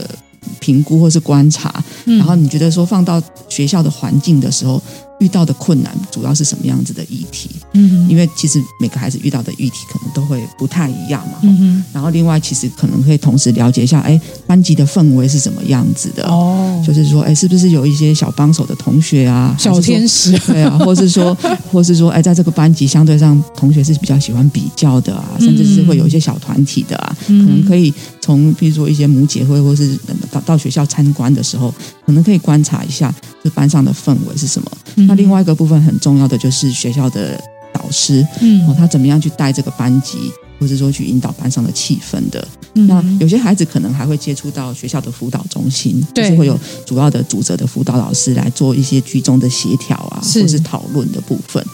[0.58, 4.80] 评估或是观察，嗯、然后你觉得说放到学校的环境的时候。
[5.20, 7.50] 遇到的困难主要是什么样子的议题？
[7.74, 11.38] 嗯，因为其实每个孩子遇到的议题可能都会不太一样嘛。
[11.42, 16.24] 嗯，然后另外其实可能可以同时了解一下，哎，班级的氛围是什么样子的？
[16.26, 19.54] 哦，就是说，哎，是不是有一些小帮手的同学啊？
[19.58, 20.36] 小天使？
[20.50, 21.36] 对啊，或是说，
[21.70, 29.98] 或是说，哎，在这个班级相对上同学是比较喜欢比较的啊，甚至是会有一些小团体的啊，嗯、可能可以从比如说一些母姐会，或是
[30.30, 31.72] 到到学校参观的时候，
[32.10, 34.68] 可能可以观察一下这班上的氛围是什么。
[34.96, 37.40] 嗯、那另外一个部分很重要的就是学校的
[37.72, 40.18] 导师，嗯，哦，他怎么样去带这个班级，
[40.58, 42.48] 或者说去引导班上的气氛的。
[42.74, 51.64] 嗯、那有些孩子可能还会接触到学校的辅导中心，对就是会有主要的主责的辅导老师来做一些居中的协调啊，是或是讨论的部分。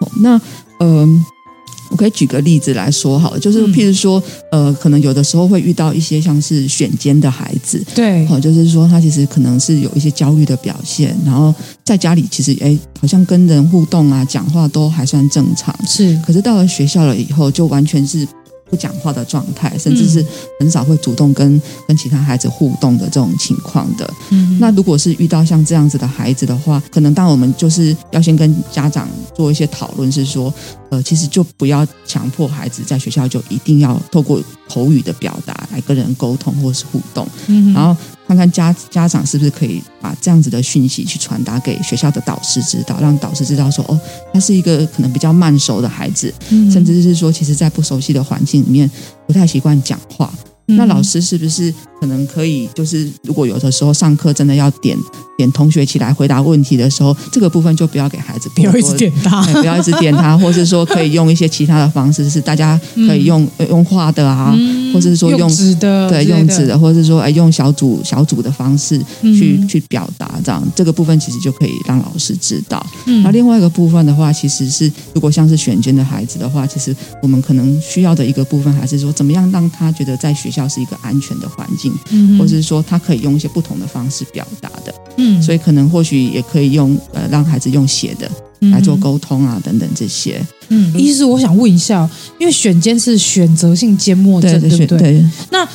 [0.00, 0.36] 哦，那
[0.80, 1.06] 嗯。
[1.08, 1.33] 呃
[1.94, 11.54] 我可以举个例子来说好了，就是譬如说，嗯、呃，可能有的时候会遇到一些像是选监的孩子，对，好，就是说他其实可能是有一些焦虑的表现，然后
[11.84, 18.26] 在家里其实哎，好像跟人互动啊、讲话都还算正常，是，可是到了学校了以后，就完全是。
[18.74, 20.24] 不讲话的状态，甚至是
[20.58, 24.12] 很少会主动跟跟其他孩子互动的这种情况的。
[24.30, 30.52] 嗯，那如果是遇到像这样子的孩子的话，可能当我们就是要先跟家长做一些讨论，是说，
[30.90, 37.24] 呃，其实就不要强迫孩子在学校就一定要透过口语的表达来跟人沟通或是互动。
[37.46, 44.00] 嗯，然后看看家家长是不是可以把这样子的讯息去传达给学校的导师知道，让导师知道说，哦，
[44.32, 48.90] 他是一个可能比较慢熟的孩子，嗯，甚至是说，其实，在不熟悉的环境里面，
[49.26, 50.32] 不太习惯讲话。
[50.66, 54.96] 那老师是不是可能可以，就是如果有的时候上课真的要点
[55.36, 72.84] 点同学起来回答问题的时候，这个部分就不要给孩子不要一直点他，不要一直点他， 或是说可以用一些其他的方式，是大家可以用、嗯、用画的啊，嗯、或者是说用纸的，对，用纸的，或者是说哎用小组小组的方式去、嗯、去表达，这样这个部分其实就可以让老师知道。
[73.06, 88.30] 嗯，那另外一个部分的话，其实是如果像是选监的孩子的话，其实我们可能需要的一个部分，还是说怎么样让他觉得在学校是一个安全的环境，嗯，或者是说他可以用一些不同的方式表达的，嗯，所以可能或许也可以用呃让孩子用写的
[88.70, 90.40] 来做沟通啊，等等这些。
[90.68, 94.98] 嗯，医师，我想问一下，因为选监是选择性缄默症，对，对不对？
[94.98, 95.24] 对。
[95.50, 95.68] 那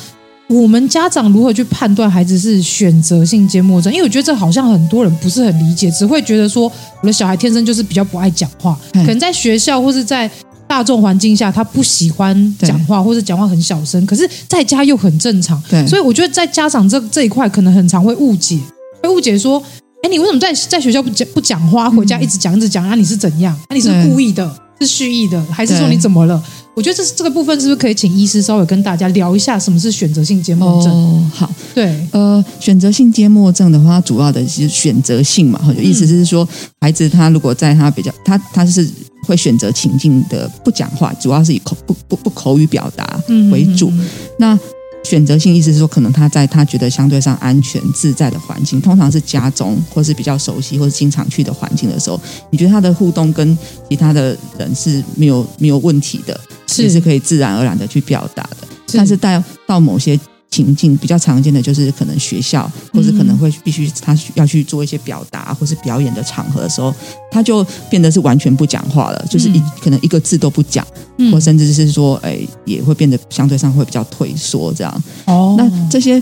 [0.48, 3.92] 我们家长如何去判断孩子是选择性缄默症？
[3.92, 6.64] 因为我觉得这好像很多人不是很理解，只会觉得说
[7.00, 10.30] 我的小孩天生就是比较不爱讲话，可能在学校或是在。
[10.70, 15.60] 大众环境下，他不喜欢讲话，或者讲话很小声，可是在家又很正常。
[15.68, 18.56] 对，所以我觉得在家长这这一块，可能很常会误解，
[19.02, 19.60] 会误解说
[20.04, 22.86] ：“哎，你为什么在在学校不讲不讲话，回家一直讲一直讲？
[22.86, 23.52] 那、啊、你是怎样？
[23.68, 24.48] 那、啊、你是故意的，
[24.80, 26.40] 是蓄意的，还是说你怎么了？”
[26.74, 30.92] 我觉得这是这个部分，是不是可以请医师稍微跟大家聊一下，什么是选择性缄默症？
[30.92, 36.48] 哦，好，对，呃，选择性缄默症的话，主要的是选择性嘛，就意思是说，
[36.80, 38.88] 孩子他如果在他比较，他他是。
[39.26, 43.90] 会选择情境的不讲话，主要是以口不不不口语表达为主。
[43.90, 44.58] 嗯嗯嗯、那
[45.04, 53.56] 选择性意思是说，可能他在他觉得相对上安全自在的环境，通常是家中或是比较熟悉或是经常去的环境的时候，你觉得他的互动跟
[53.88, 58.68] 其他的人是没有没有问题的，是是可以自然而然的去表达的。
[58.86, 60.18] 是但是到到某些。
[60.50, 66.92] 情境比较常见的就是可能学校，或是可能会必须他要去做一些表达或是表演的场合的时候，
[67.30, 70.84] 他就变得是完全不讲话了，就是一可能一个字都不讲，
[71.30, 75.02] 或甚至是说，哎，也会变得相对上会比较退缩这样。
[75.26, 76.20] 哦，那这些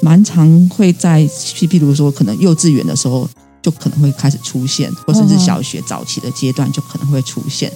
[0.00, 3.28] 蛮常会在，譬如说可能幼稚园的时候
[3.60, 7.72] 就可能会开始出现，或甚至小学早期的阶段就可能会出现。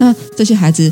[0.00, 0.90] 那这些孩子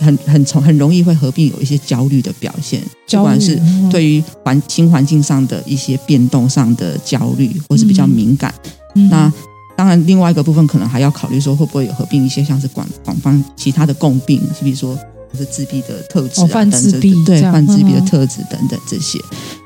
[0.00, 3.56] 很很从很容易会合并有一些焦虑的表现，不管是
[3.88, 8.52] 对于环新环境上的一些变动上的焦虑，或是比较敏感。
[8.96, 9.32] 嗯、那
[9.76, 14.98] 当然，另外一个部分可能还要考虑说，会不会有合并一些像是广广泛其他的共病，比如说
[15.36, 19.20] 是自闭的特质啊，泛自闭对，泛自闭的特质等等这些。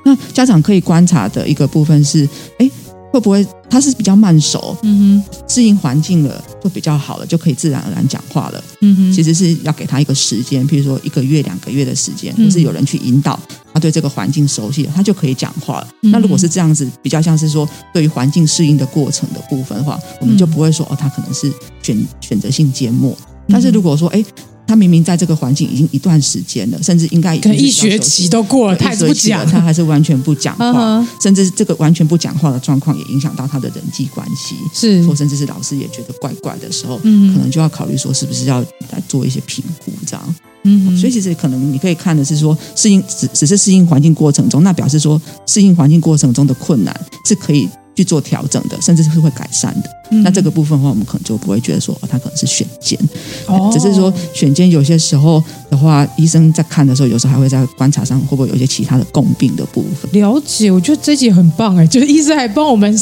[0.04, 2.28] 嗯、那家长可以观察的一个部分是，
[2.58, 2.70] 哎。
[3.12, 9.12] 会不会他是比较慢熟，嗯哼，适应环境了就比较好了，就可以自然而然讲话了，嗯哼。
[9.12, 13.38] 其实是要给他一个时间，譬如说一个月、两个月的时间，是有人去引导
[13.74, 15.88] 他对这个环境熟悉了，他就可以讲话了。
[16.02, 21.52] 嗯、那如果是这样子，比较像是说对于环境适应的过程的部分的话，我们就不会说哦，他可能是
[21.82, 23.14] 选选择性缄默。
[23.48, 24.24] 但是如果说哎，
[24.66, 38.60] 他明明在这个环境已经一段时间了，甚至应该已经一学期都过了，他还是不讲，他还是完全不讲话，嗯、甚至这个完全不讲话的状况也影响到他的人际关系，是，或甚至是老师也觉得怪怪的时候，嗯，可能就要考虑说是不是要
[38.90, 40.34] 来做一些评估，这样。
[40.64, 49.90] 嗯，所以其实可能你可以看的是说，适应只只是适应环境过程中，那表示说适应环境过程中的困难是可以去做调整的，甚至是会改善的。
[50.10, 52.98] 嗯、那这个部分的话，我们可能就不会觉得说，哦，他可能是选缄。
[53.46, 60.10] 哦，只是说选肩有些时候的话，医生在看的时候，有时候还会在观察上会不会有一些其他的共病的部分。
[60.12, 62.98] 了解，我觉得这集很棒哎，就是医生还帮我们。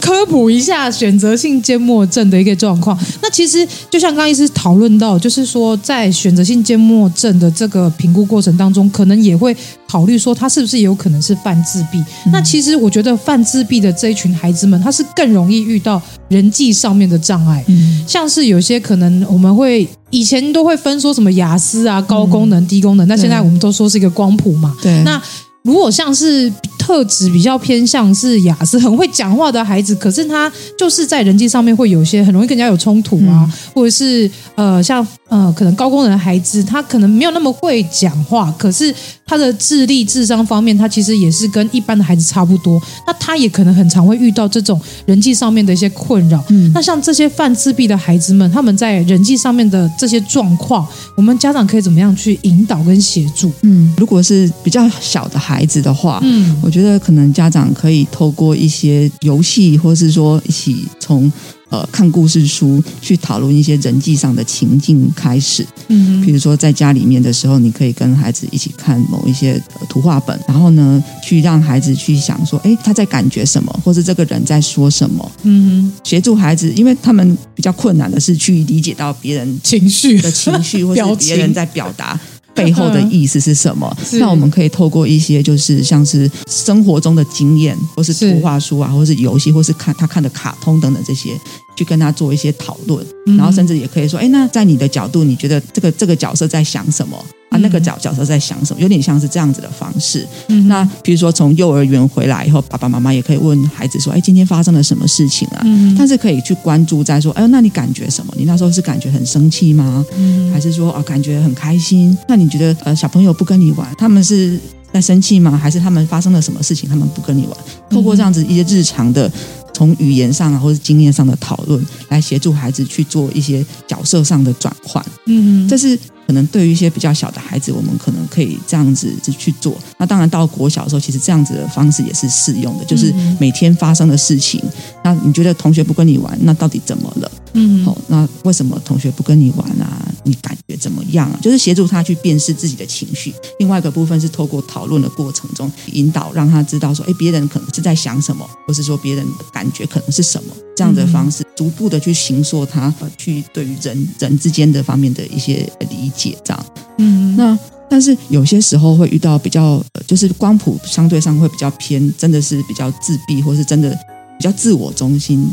[0.00, 2.98] 科普一下选择性缄默症的一个状况。
[3.22, 9.56] 那其实就像刚刚医师讨论到，就是说在选择性缄默症的这个评估过程当中，可能也会
[9.88, 11.98] 考虑说他是不是也有可能是泛自闭。
[12.26, 17.64] 嗯、那其实我觉得泛自闭的这一群孩子们，他是更容易遇到人际上面的障碍。
[17.68, 24.76] 嗯，像是有些可能我们会以前都会分说什么雅思啊、高功能、低功能，那、嗯、现在我们都说是一个光谱嘛。
[24.82, 25.20] 对，那。
[25.64, 26.52] 如果像是
[26.84, 46.44] 特质比较偏向是雅思，很会讲话的孩子，可是他就是在人际上面会有些很容易跟人家有冲突啊，嗯、或者是呃像呃可能高功能的孩子，他可能没有那么会讲话，可是他的智力智商方面，他其实也是跟一般的孩子差不多，那他也可能很常会遇到这种人际上面的一些困扰。
[46.50, 53.50] 嗯，那像这些犯自闭的孩子们，他们在人际上面的这些状况，我们家长可以怎么样去引导跟协助？
[53.62, 55.54] 嗯，如果是比较小的孩子。
[55.54, 61.32] 孩子的话，嗯，我觉得可能家长可以透过一些游戏，或是说一起从
[61.68, 80.20] 呃看故事书去讨论一些人际上的情境开始，嗯，比如说在家里面的时候，你可以跟孩子一起看某一些图画本，然后呢，去让孩子去想说，哎，他在感觉什么，或是这个人在说什么，嗯，协助孩子，因为他们比较困难的是去理解到别人情绪。
[80.20, 82.18] 的情绪，或是别人在表达。
[82.54, 83.96] 背后的意思是什么？
[84.12, 91.38] 那我们可以透过一些就是像是生活中的经验，或是图画书啊，或是游戏，或是看他看的卡通等等这些，
[91.76, 93.04] 去跟他做一些讨论，
[93.36, 97.16] 然后甚至也可以说，哎，那在你的角度，你觉得这个这个角色在想什么？
[97.50, 98.80] 啊，那个角角色在想什么？
[98.80, 100.26] 有点像是这样子的方式。
[100.48, 108.34] 嗯，那比如说从幼儿园回来以后，爸爸妈妈也可以问孩子说：“哎，今天发生了什么事情啊？”嗯，但是可以去关注在说：“哎，那你感觉什么？
[108.36, 110.04] 你那时候是感觉很生气吗？
[110.16, 112.16] 嗯，还是说啊，感觉很开心？
[112.28, 114.58] 那你觉得呃，小朋友不跟你玩，他们是
[114.92, 115.56] 在生气吗？
[115.56, 117.56] 还是他们发生了什么事情，他们不跟你玩？
[117.88, 119.30] 透过这样子一些日常的。”
[119.74, 125.04] 从语言上啊，或者经验上的讨论，来协助孩子去做一些角色上的转换。
[125.26, 129.76] 嗯，这是可能对于一些比较小的孩子，我们可能可以这样子去做。
[129.98, 134.62] 那当然到国小的时候，其实这样子的方式也是适用的，就是每天发生的事情。
[135.02, 137.30] 那你觉得同学不跟你玩，那到底怎么了？
[137.54, 140.00] 嗯，好，那为什么同学不跟你玩啊？
[140.24, 141.38] 你感觉怎么样啊？
[141.42, 143.32] 就是协助他去辨识自己的情绪。
[143.58, 156.66] 另外一个部分是透过讨论的过程中引导，让他知道说，哎，别人可能是在想什么，或是说别人的感觉可能是什么，这样的方式逐步的去形塑他，呃，去对于人人之间的方面的一些理解，这样。
[156.98, 157.56] 嗯，那
[157.88, 163.96] 但是有些时候会遇到比较，就是光谱相对上会比较偏，真的是比较自闭，或是真的
[164.38, 165.48] 比较自我中心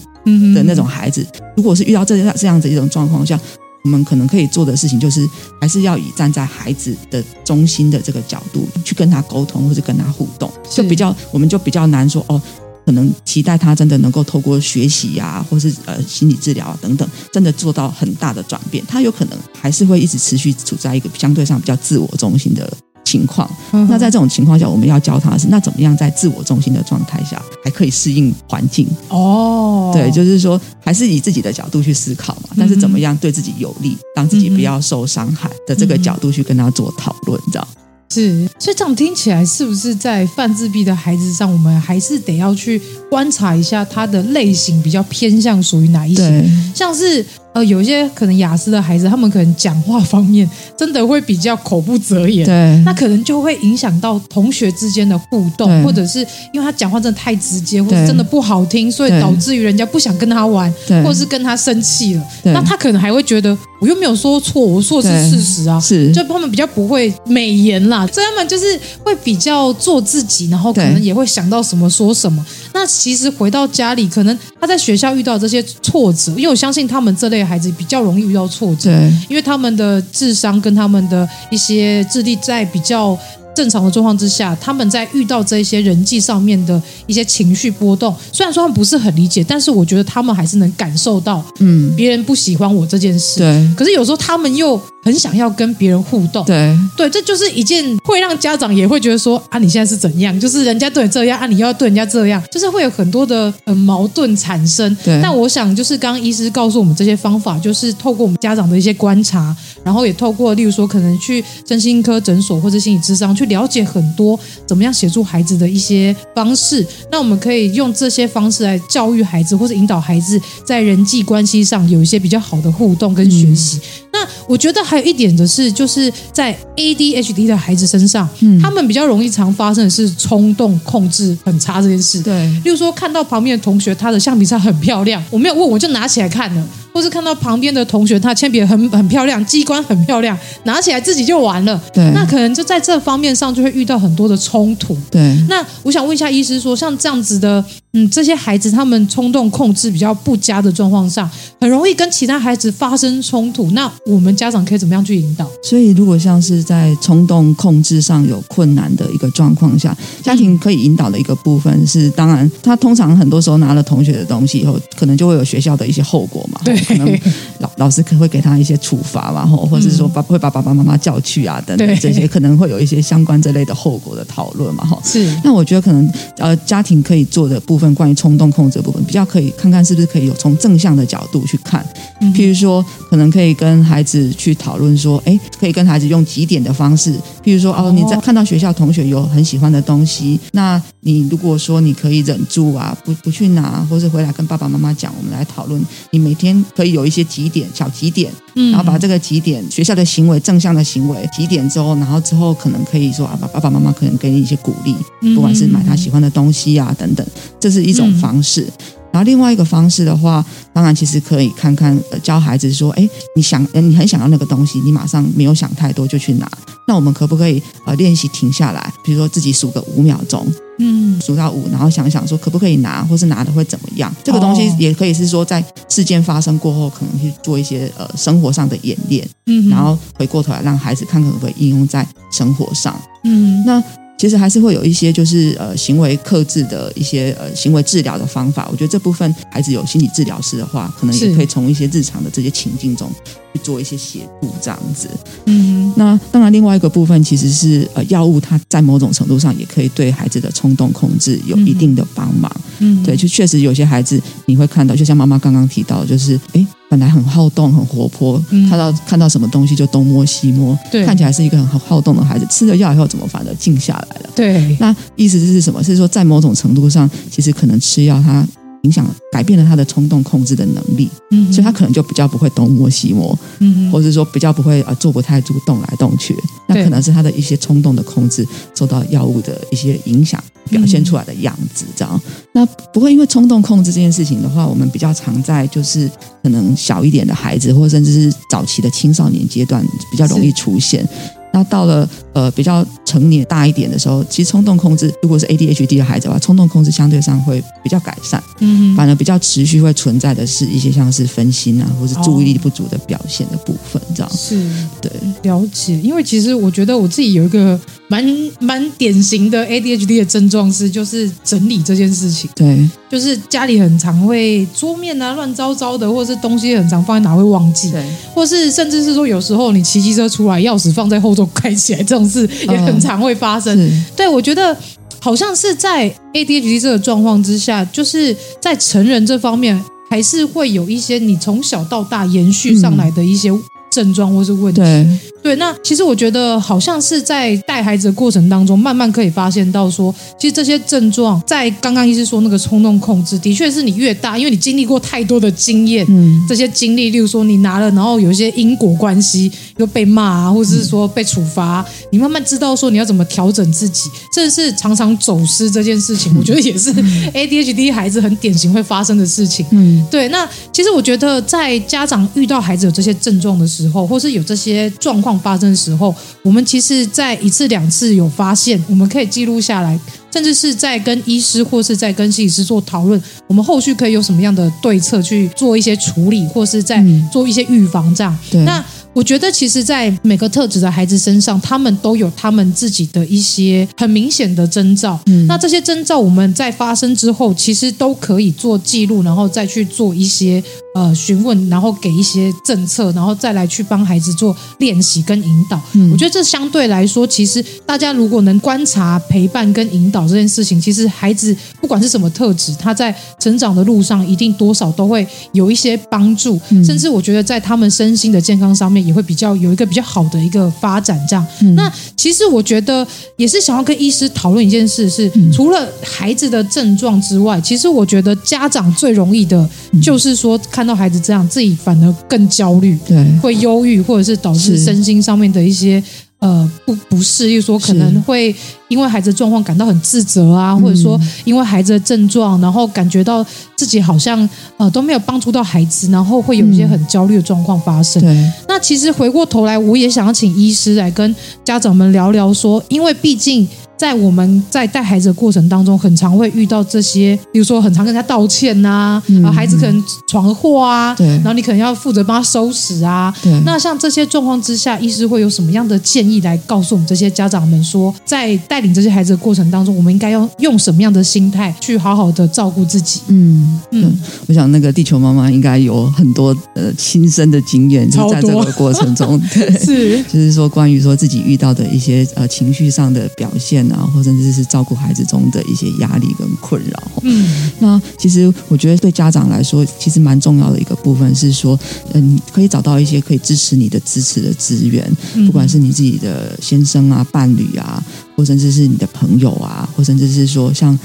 [0.54, 1.26] 的那种孩子。
[1.56, 3.40] 如果是遇到这样这样子一种状况下。
[3.84, 5.28] 我们可能可以做的事情，就是
[5.60, 12.40] 还是要以站在孩子的中心的这个角度去跟他沟通，或者跟他互动，就比较我们就比较难说哦，
[12.86, 18.86] 可能期待他真的能够透过学习呀、啊，或是呃心理治疗啊等等，真的做到很大的转变。
[18.88, 22.72] 他有可能还是会一直持续处在一个相对上比较自我中心的
[23.04, 23.50] 情况。
[23.72, 28.88] 嗯、那在这种情况下，我们要教他的是，那怎么样在自我中心的状态下还可以适应环境？
[29.10, 30.60] 哦，对，就是说。
[30.84, 37.68] 还是以自己的角度去思考嘛，但是怎么样对自己有利，让自己不要受伤害的这个角度去跟他做讨论，这样。
[38.10, 42.82] 是，所以这样听起来是不是在泛自闭的孩子上，我们还是得要去
[43.12, 46.44] 观察一下他的类型比较偏向属于哪一些？
[46.74, 47.24] 像是。
[47.54, 56.20] 呃，有一些可能雅思的孩子，他们可能讲话方面真的会比较口不择言，对，那可能就会影响到同学之间的互动，或者是
[56.54, 60.74] 因为他讲话真的太直接，或者真的不好听，所以导致于人家不想跟他玩，
[61.04, 62.24] 或者是跟他生气了，
[62.54, 72.46] 那他可能还会觉得我又没有说错，我说的是事实啊，是，就他们比较不会美言啦，所以他们就是会比较做自己，然后可能也会想到什么说什么。
[72.74, 77.42] 那其实回到家里，可能他在学校遇到这些挫折，因为我相信他们这类。
[77.52, 78.90] 孩子比较容易遇到挫折，
[79.28, 83.18] 因为他们的智商跟他们的一些智力在比较
[83.56, 93.40] 正常的状况之下，他们在遇到这些人际上面的一些情绪波动，虽然说他们不是很理解，但是我觉得他们还是能感受到，嗯，别人不喜欢我这件事。
[93.40, 93.70] 对。
[93.76, 96.46] 可是有时候他们又很想要跟别人互动。
[96.46, 96.78] 对。
[96.96, 100.38] 对，这就是一件会让家长也会觉得说啊，你现在是怎样？
[100.40, 104.96] 就是人家对你这样啊，你又要对人家这样，就是会有很多的呃矛盾产生。
[105.04, 105.20] 对。
[105.22, 116.86] 但我想，就是刚刚医师告诉我们这些方法，就是透过我们家长的一些观察，然后也透过例如说可能去身心科诊所或者心理咨商去了解很多怎么样协助孩子的一些方式。
[117.12, 123.78] 那我们可以用这些方式来教育孩子，或者引导孩子在人际关系上有一些比较好的互动跟学习。
[123.78, 123.82] 嗯、
[124.14, 132.22] 那我觉得还有一点的是，就是在 ADHD 的孩子身上，嗯，他们比较容易常发生的是冲动控制很差这件事。
[132.22, 136.68] 对，例如说看到旁边的同学他的橡皮擦很漂亮，我没有问，我就拿起来看了。
[136.94, 141.80] 或是看到旁边的同学，他铅笔很很漂亮，机关很漂亮，拿起来自己就完了。
[141.94, 144.98] 对，那可能就在这方面上就会遇到很多的冲突。
[145.10, 147.64] 对，那我想问一下医师说，像这样子的，
[147.94, 151.30] 嗯，这些孩子他们冲动控制比较不佳的状况下，
[151.60, 153.70] 很容易跟其他孩子发生冲突。
[153.72, 155.46] 那我们家长可以怎么样去引导？
[155.62, 166.62] 所以，如果像是在冲动控制上有困难的一个状况下，家庭可以引导的一个部分是，当然，他通常很多时候拿了同学的东西以后，可能就会有学校的一些后果嘛。
[166.64, 166.78] 对。
[166.82, 167.20] 可能
[167.60, 174.98] 老老师可能会给他一些处罚嘛，或或者是说把会把爸爸妈妈叫去啊等等 这些，可能会有一些相关这类的后果的讨论嘛，哈。
[175.04, 175.30] 是。
[175.44, 181.86] 那我觉得可能呃家庭可以做的部分，关于冲动控制的部分，比较可以看看是不是可以有从正向的角度去看，
[182.34, 195.82] 譬如说可能可以跟孩子去讨论说，哎，可以跟孩子用几点的方式，譬如说哦你在看到学校同学有很喜欢的东西，那你如果说你可以忍住啊，不不去拿，或是回来跟爸爸妈妈讲，我们来讨论，
[196.12, 196.52] 你每天。
[196.76, 204.96] 可以有一些几点，小几点，然后把这个几点学校的行为正向的行为几点之后，然后之后可能可以说啊，爸爸妈妈可能给你一些鼓励，
[205.36, 207.26] 不管是买他喜欢的东西啊等等，
[207.60, 208.66] 这是一种方式。
[209.12, 216.50] 然后另外一个方式的话，当然其实可以看看教孩子说，哎，你想，你很想要那个东西，你马上没有想太多就去拿。
[216.88, 220.46] 那我们可不可以呃练习停下来，比如说自己数个五秒钟，
[220.80, 224.14] 嗯，数到五，然后想想说可不可以拿，或是拿的会怎么样？
[224.24, 233.82] 这个东西也可以是说在事件发生过后，可能去做一些呃生活上的演练，嗯，然后回过头来让孩子看看可不可以应用在生活上，嗯，那。
[234.22, 243.12] 其实还是会有一些就是呃行为克制的一些呃行为治疗的方法，我觉得这部分孩子有心理治疗师的话，可能也可以从一些日常的这些情境中
[243.52, 245.10] 去做一些协助，这样子。
[245.46, 252.56] 嗯，那当然另外一个部分其实是呃药物，它在某种程度上也可以对孩子的冲动控制有一定的帮忙。
[252.78, 256.64] 嗯，对，就确实有些孩子你会看到，就像妈妈刚刚提到，就是哎。
[256.92, 258.38] 本来很好动、很活泼，
[258.70, 262.46] 看到看到什么东西就东摸西摸，对，看起来是一个很好好动的孩子。
[262.50, 264.30] 吃了药以后，怎么反而静下来了？
[264.36, 265.82] 对，那意思是什么？
[265.82, 268.46] 是说在某种程度上，其实可能吃药它
[268.82, 276.36] 影响改变了他的冲动控制的能力，嗯，所以他可能就比较不会东摸西摸，嗯，或者说比较不会呃做不太主动来动去。
[276.68, 280.42] 那可能是他的一些冲动的控制受到药物的一些影响。
[280.70, 282.22] 表现出来的样子，这样。
[282.54, 286.10] 那不会因为冲动控制这件事情的话，我们比较常在就是
[286.42, 291.06] 可能小一点的孩子，或甚至是早期的青少年阶段比较容易出现。
[291.54, 304.66] 那到了呃比较成年大一点的时候，其实冲动控制，如果是 ADHD 的孩子的话，冲动控制相对上会比较改善，嗯，反而比较持续会存在的是一些像是分心啊，或是注意力不足的表现的部分，这样是
[305.02, 305.12] 对
[305.44, 306.00] 了解。
[306.00, 307.78] 因为其实我觉得我自己有一个
[308.12, 318.04] 蛮蛮典型的 ADHD 的症状是，就是整理这件事情，对，就是家里很常会桌面啊乱糟糟的，或者是东西很常放在哪会忘记，对，
[318.34, 321.48] 或是甚至是说有时候你骑机车出来，钥匙放在后座。
[321.54, 323.78] 开起来这种事也很常会发生。
[323.78, 324.76] 嗯、对，我觉得
[325.20, 333.52] 好像是在 ADHD 这个状况之下，就是在成人这方面，还是会有一些你从小到大延续上来的一些
[333.92, 334.82] 症状或是问题。
[334.82, 335.06] 对
[335.42, 356.94] 对，那其实我觉得好像是在带孩子的过程当中，慢慢可以发现到说，其实这些症状在刚刚医师说那个冲动控制，的确是你越大，因为你经历过太多的经验，嗯，这些经历，例如说你拿了，然后有一些因果关系，又被骂啊，或者是说被处罚，你慢慢知道说你要怎么调整自己，甚至是常常走失这件事情，我觉得也是
[357.34, 359.66] ADHD 孩子很典型会发生的事情。
[359.72, 360.28] 嗯，对。
[360.28, 365.31] 那其实我觉得在家长遇到孩子有这些症状的时候，或是有这些状况。
[365.40, 366.14] 发生的时候，
[366.44, 370.00] 我们其实，在一次两次有发现，我们可以记录下来，
[370.34, 378.38] 甚至是在跟医师或是在跟心理师做讨论，我们后续可以有什么样的对策去做一些处理，或是在做一些预防这样。
[378.54, 385.20] 嗯、那我觉得其实，在每个特质的孩子身上，他们都有他们自己的一些很明显的征兆。
[385.26, 390.64] 嗯，那这些征兆我们在发生之后，其实都可以做记录，然后再去做一些
[390.94, 395.80] 呃询问，然后给一些政策，然后再来去帮孩子做练习跟引导。
[395.94, 411.20] 嗯，我觉得这相对来说，其实大家如果能观察、陪伴跟引导这件事情，其实孩子不管是什么特质，他在成长的路上一定多少都会有一些帮助，嗯，甚至我觉得在他们身心的健康上面也会比较有一个比较好的一个发展。
[411.28, 413.06] 这样，嗯，那其实我觉得
[413.38, 419.70] 也是想要跟医师讨论一件事是，除了孩子的症状之外，其实我觉得家长最容易的
[420.00, 426.04] 就是说看到孩子这样，自己反而更焦虑，对，会忧郁，或者是导致身心上面的一些。
[426.40, 428.56] 呃，不不适，例如说可能会
[428.88, 438.20] 因为孩子的状况感到很自责啊，或者说因为孩子的症状，然后感觉到自己好像呃都没有帮助到孩子，然后会有一些很焦虑的状况发生。
[438.24, 443.68] 对，那其实回过头来，我也想要请医师来跟家长们聊聊说，因为毕竟。
[444.02, 453.32] 在我们在带孩子的过程当中，很常会遇到这些，比如说很常跟他道歉呐、啊，嗯、孩子可能闯祸啊，对，然后你可能要负责帮他收拾啊。
[453.44, 463.22] 对，那像这些状况之下，医师会有什么样的建议来告诉我们这些家长们说，在带领这些孩子的过程当中，我们应该要用什么样的心态去好好的照顾自己？
[463.28, 473.91] 嗯嗯，我想那个地球妈妈应该有很多呃亲身的经验，就在这个过程中，对， 是，就是说关于说自己遇到的一些呃情绪上的表现。
[473.92, 477.04] 然后甚至是照顾孩子中的一些压力跟困扰。
[477.22, 481.80] 嗯，那其实我觉得对家长来说，其实蛮重要的一个部分是说，
[482.14, 485.10] 嗯，可以找到一些可以支持你的支持的资源，
[485.46, 488.04] 不管是你自己的先生啊、伴侣啊，
[488.36, 490.98] 或甚至是你的朋友啊，或甚至是说像。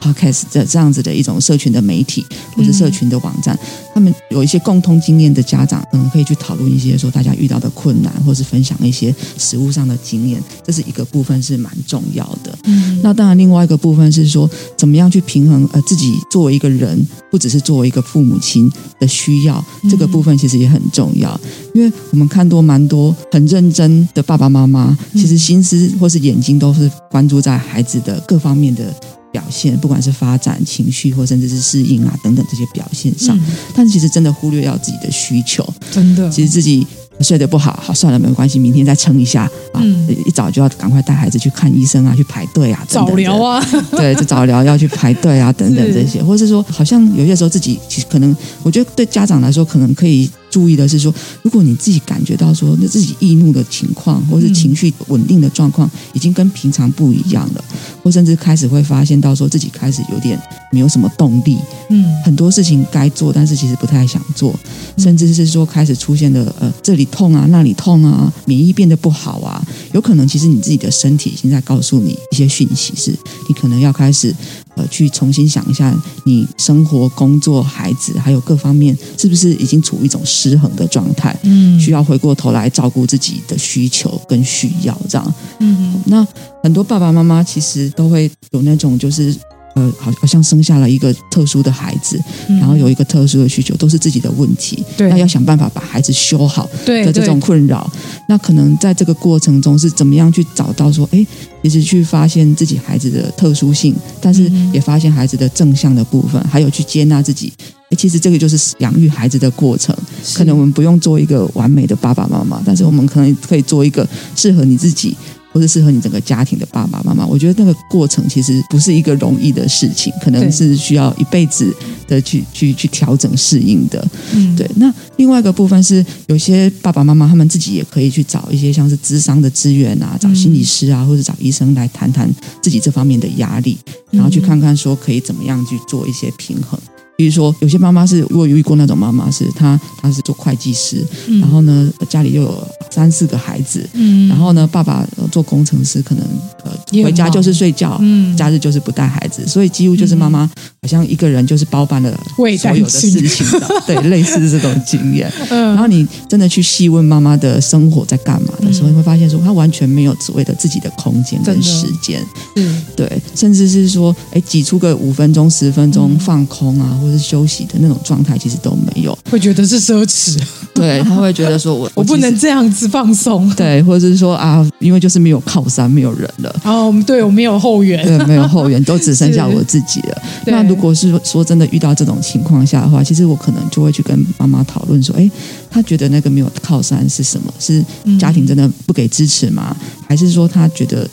[0.00, 2.24] Podcast 这这样子的一种社群的媒体，
[2.54, 12.56] 或者社群的网站，嗯、他们有一些共通经验的家长，可能可以去讨论一些说大家遇到的困难，或是分享一些实物上的经验，这是一个部分是蛮重要的。
[12.64, 21.40] 嗯，那当然另外一个部分是说，怎么样去平衡呃自己作为一个人，不只是作为一个父母亲的需要，这个部分其实也很重要，
[21.74, 28.94] 因为我们看多蛮多很认真的爸爸妈妈，其实心思或是眼睛都是关注在孩子的各方面的。
[29.34, 33.42] 表现，不管是发展情绪，或甚至是适应啊等等这些表现上，嗯、
[33.74, 36.86] 但是其实真的忽略掉自己的需求，真的，其实自己
[37.18, 43.60] 睡得不好，好算了，没有关系，明天再撑一下啊，嗯、一早就要赶快带孩子去看医生啊，去排队啊，等等，早疗啊，
[43.90, 50.30] 对，就早疗要去排队啊，等等 这些，或者是说，好像有些时候自己其实可能，我觉得对家长来说，可能可以。
[50.54, 57.64] 注意的是说，如果你自己感觉到说，那自己易怒的情况，或是情绪稳定的状况，已经跟平常不一样了，
[58.04, 60.40] 或甚至开始会发现到说自己开始有点
[60.70, 61.58] 没有什么动力，
[61.90, 64.54] 嗯，很多事情该做，但是其实不太想做，
[64.96, 69.60] 甚至是说开始出现的呃这里痛啊，那里痛啊，免疫变得不好啊，
[69.92, 73.10] 有可能其实你自己的身体已经在告诉你一些讯息，是
[73.48, 74.32] 你可能要开始。
[74.76, 75.94] 呃，去重新想一下，
[76.24, 81.36] 你生活、工作、孩子，还有各方面，是不是已经处于一种失衡的状态？
[81.42, 85.34] 嗯，需要回过头来照顾自己的需求跟需要，这样。
[85.60, 86.26] 嗯，那
[86.62, 89.34] 很多爸爸妈妈其实都会有那种就是。
[89.76, 92.16] 呃，好，好像生下了一个特殊的孩子，
[92.48, 94.84] 嗯、然后有一个特殊的需求，都是自己的问题。
[94.96, 97.90] 对，那要想办法把孩子修好的这种困扰，
[98.28, 101.26] 那可能在这个过程中是怎么样去找到说，哎，
[101.64, 107.50] 其实去发现自己孩子的特殊性，但是也发现孩子的正向的部分，还有去接纳自己。
[107.88, 109.96] 哎，其实这个就是养育孩子的过程。
[110.34, 114.06] 可能我们不用做一个完美的爸爸妈妈，但是我们可能可以做一个
[114.36, 115.16] 适合你自己。
[115.54, 121.72] 或是适合你整个家庭的爸爸妈妈，我觉得那个过程其实不是一个容易的事情，可能是需要一辈子
[122.08, 124.04] 的去去去调整适应的。
[124.34, 124.68] 嗯，对。
[124.74, 132.28] 那另外一个部分是，有些爸爸妈妈他们自己也可以去找一些像是智商的资源啊，找心理师啊，或者找医生来谈谈
[132.60, 133.78] 自己这方面的压力，
[134.10, 136.76] 然后去看看说可以怎么样去做一些平衡。
[137.16, 146.24] 比如说，有些妈妈是，如果遇过那种妈妈是，她她是做会计师，嗯、然后呢，家里又有三四个孩子，嗯，然后呢，爸爸做工程师，可能
[146.64, 146.72] 呃
[147.04, 150.50] 回家就是睡觉，嗯，假日就是不带孩子，所以几乎就是妈妈
[150.82, 155.32] 好像一个人就是包办了所有的事情的，对，类似这种经验。
[155.50, 162.20] 嗯，然后你真的去细问妈妈的生活在干嘛的时候，你会发现说，她完全没有所谓的自己的空间跟时间，
[162.56, 167.00] 嗯，对，甚至是说，哎，挤出个五分钟、十分钟放空啊。
[167.04, 170.38] 或是休息的那种状态，其实都没有， 会觉得是奢侈。
[170.74, 176.54] 对，他会觉得说我 我不能这样子放松，对，或者是说啊，因为就是没有靠山，没有人了。
[176.64, 180.22] 哦，对，我没有后援，对，没有后援，都只剩下我自己了。
[180.46, 185.30] 那如果是说真的遇到这种情况下的话，其实我可能就会去跟妈妈讨论说，哎，
[185.70, 187.52] 他觉得那个没有靠山是什么？
[187.60, 187.84] 是
[188.18, 189.76] 家庭真的不给支持吗？
[189.78, 191.08] 嗯、还是说他觉得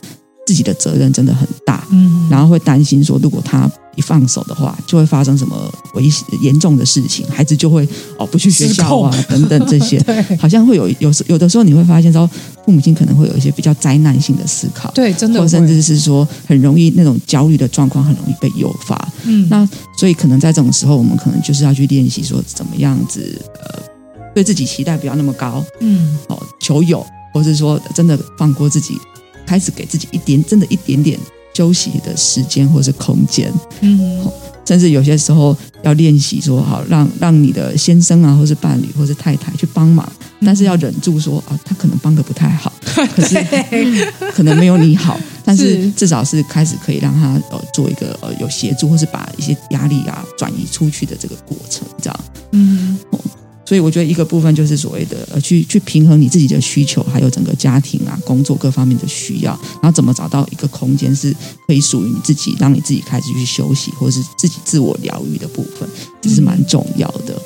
[0.47, 1.85] 自己的责任真的很大？
[1.91, 7.87] 嗯，然后会担心说，如果他一放手的话，就会发生什么危险严重的事情，孩子就会
[8.17, 10.01] 哦不去学校啊 等等这些，
[10.39, 12.29] 好像会有有有的时候你会发现说，
[12.65, 19.67] 父母亲可能会有一些比较灾难性的思考，对，真的，或甚至是说很容易那种焦虑的状况很容易被诱发，嗯，那
[19.97, 23.81] 所以可能在这种时候，我们可能就是要去练习说怎么样子呃，
[24.33, 28.97] 对自己期待不要那么高，嗯，哦，求有，或是说真的放过自己，
[29.45, 31.19] 开始给自己一点真的一点点。
[31.53, 34.25] 休息的时间或是空间，嗯，
[34.65, 40.09] 甚至有些时候要练习说好，让让你的先生啊，或是伴侣，或是太太去帮忙，
[40.45, 42.71] 但是要忍住说啊，他可能帮的不太好，
[43.15, 43.35] 可是
[44.33, 52.19] 可能没有你好，但是至少是开始可以让他呃做一个呃有协助，或是把一些压力啊转移出去的这个过程，这样，
[52.51, 52.97] 嗯。
[53.71, 61.33] 所以我觉得一个部分就是所谓的呃，去去平衡你自己的需求，还有整个家庭啊、工作各方面的需要，然后怎么找到一个空间是
[61.65, 65.87] 可以属于你自己，让你自己开始去休息，或者是自己自我疗愈的部分，
[66.21, 67.41] 这是蛮重要的。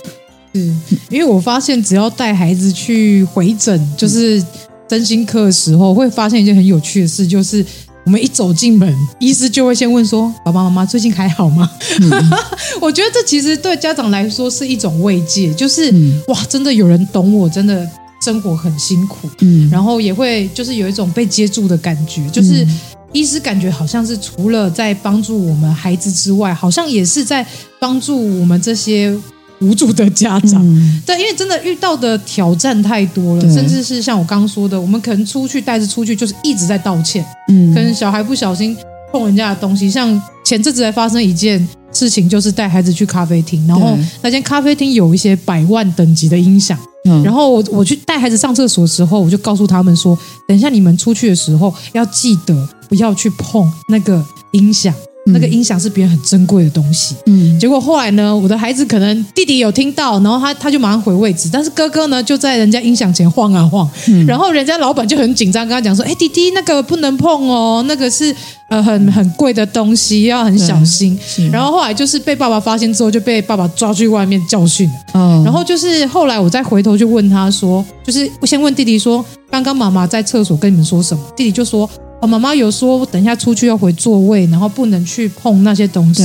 [0.53, 4.43] 嗯，因为我发现只要带孩子去回诊，就是
[4.89, 7.63] 身心科的时候，会发现一件很有趣的事，就是。
[8.05, 12.11] 我们一走进门，医师就会先问说：“爸爸妈妈最近还好吗？”嗯、
[12.79, 17.87] 我觉得这其实对家长来说是一种慰藉，就是、嗯、哇，真的有人懂我，真的
[18.23, 22.65] 生活很辛苦，嗯，然后也会就是有一种被接住的感觉，就是
[23.11, 27.45] 医师感觉好像是除了在帮助我们孩子之外，好像也是在
[27.79, 29.17] 帮助我们这些。
[29.61, 37.25] 无助的家长，嗯、对，因为真的遇到的挑战太多了，甚至是像我刚刚说的，我们可能出去带着出去，就是一直在道歉。
[37.49, 38.75] 嗯，可能小孩不小心
[39.11, 54.93] 碰人家的东西，像前阵子还发生一件事情，就是带孩子去咖啡厅，然后那间咖啡厅有一些百万等级的音响，嗯、然后我我去带孩子上厕所的时候，我就告诉他们说，等一下你们出去的时候要记得不要去碰那个音响。
[55.31, 68.35] 那个音响是别人很珍贵的东西，嗯，结果后来呢，我的孩子可能弟弟有听到，然后他他就马上回位置，但是哥哥呢就在人家音响前晃啊晃，嗯，然后人家老板就很紧张，跟他讲说，哎，弟弟那个不能碰哦，那个是
[68.69, 71.17] 呃很很贵的东西，要很小心。
[71.51, 75.19] 然后后来就是被爸爸发现之后，就被爸爸抓去外面教训了。
[75.19, 81.23] 哦，然后就是后来我再回头就问他说，就是我先问弟弟说，刚刚妈妈在厕所跟你们说什么？
[81.35, 81.89] 弟弟就说。
[82.21, 86.23] 哦，妈妈有说等一下出去要回座位，然后不能去碰那些东西。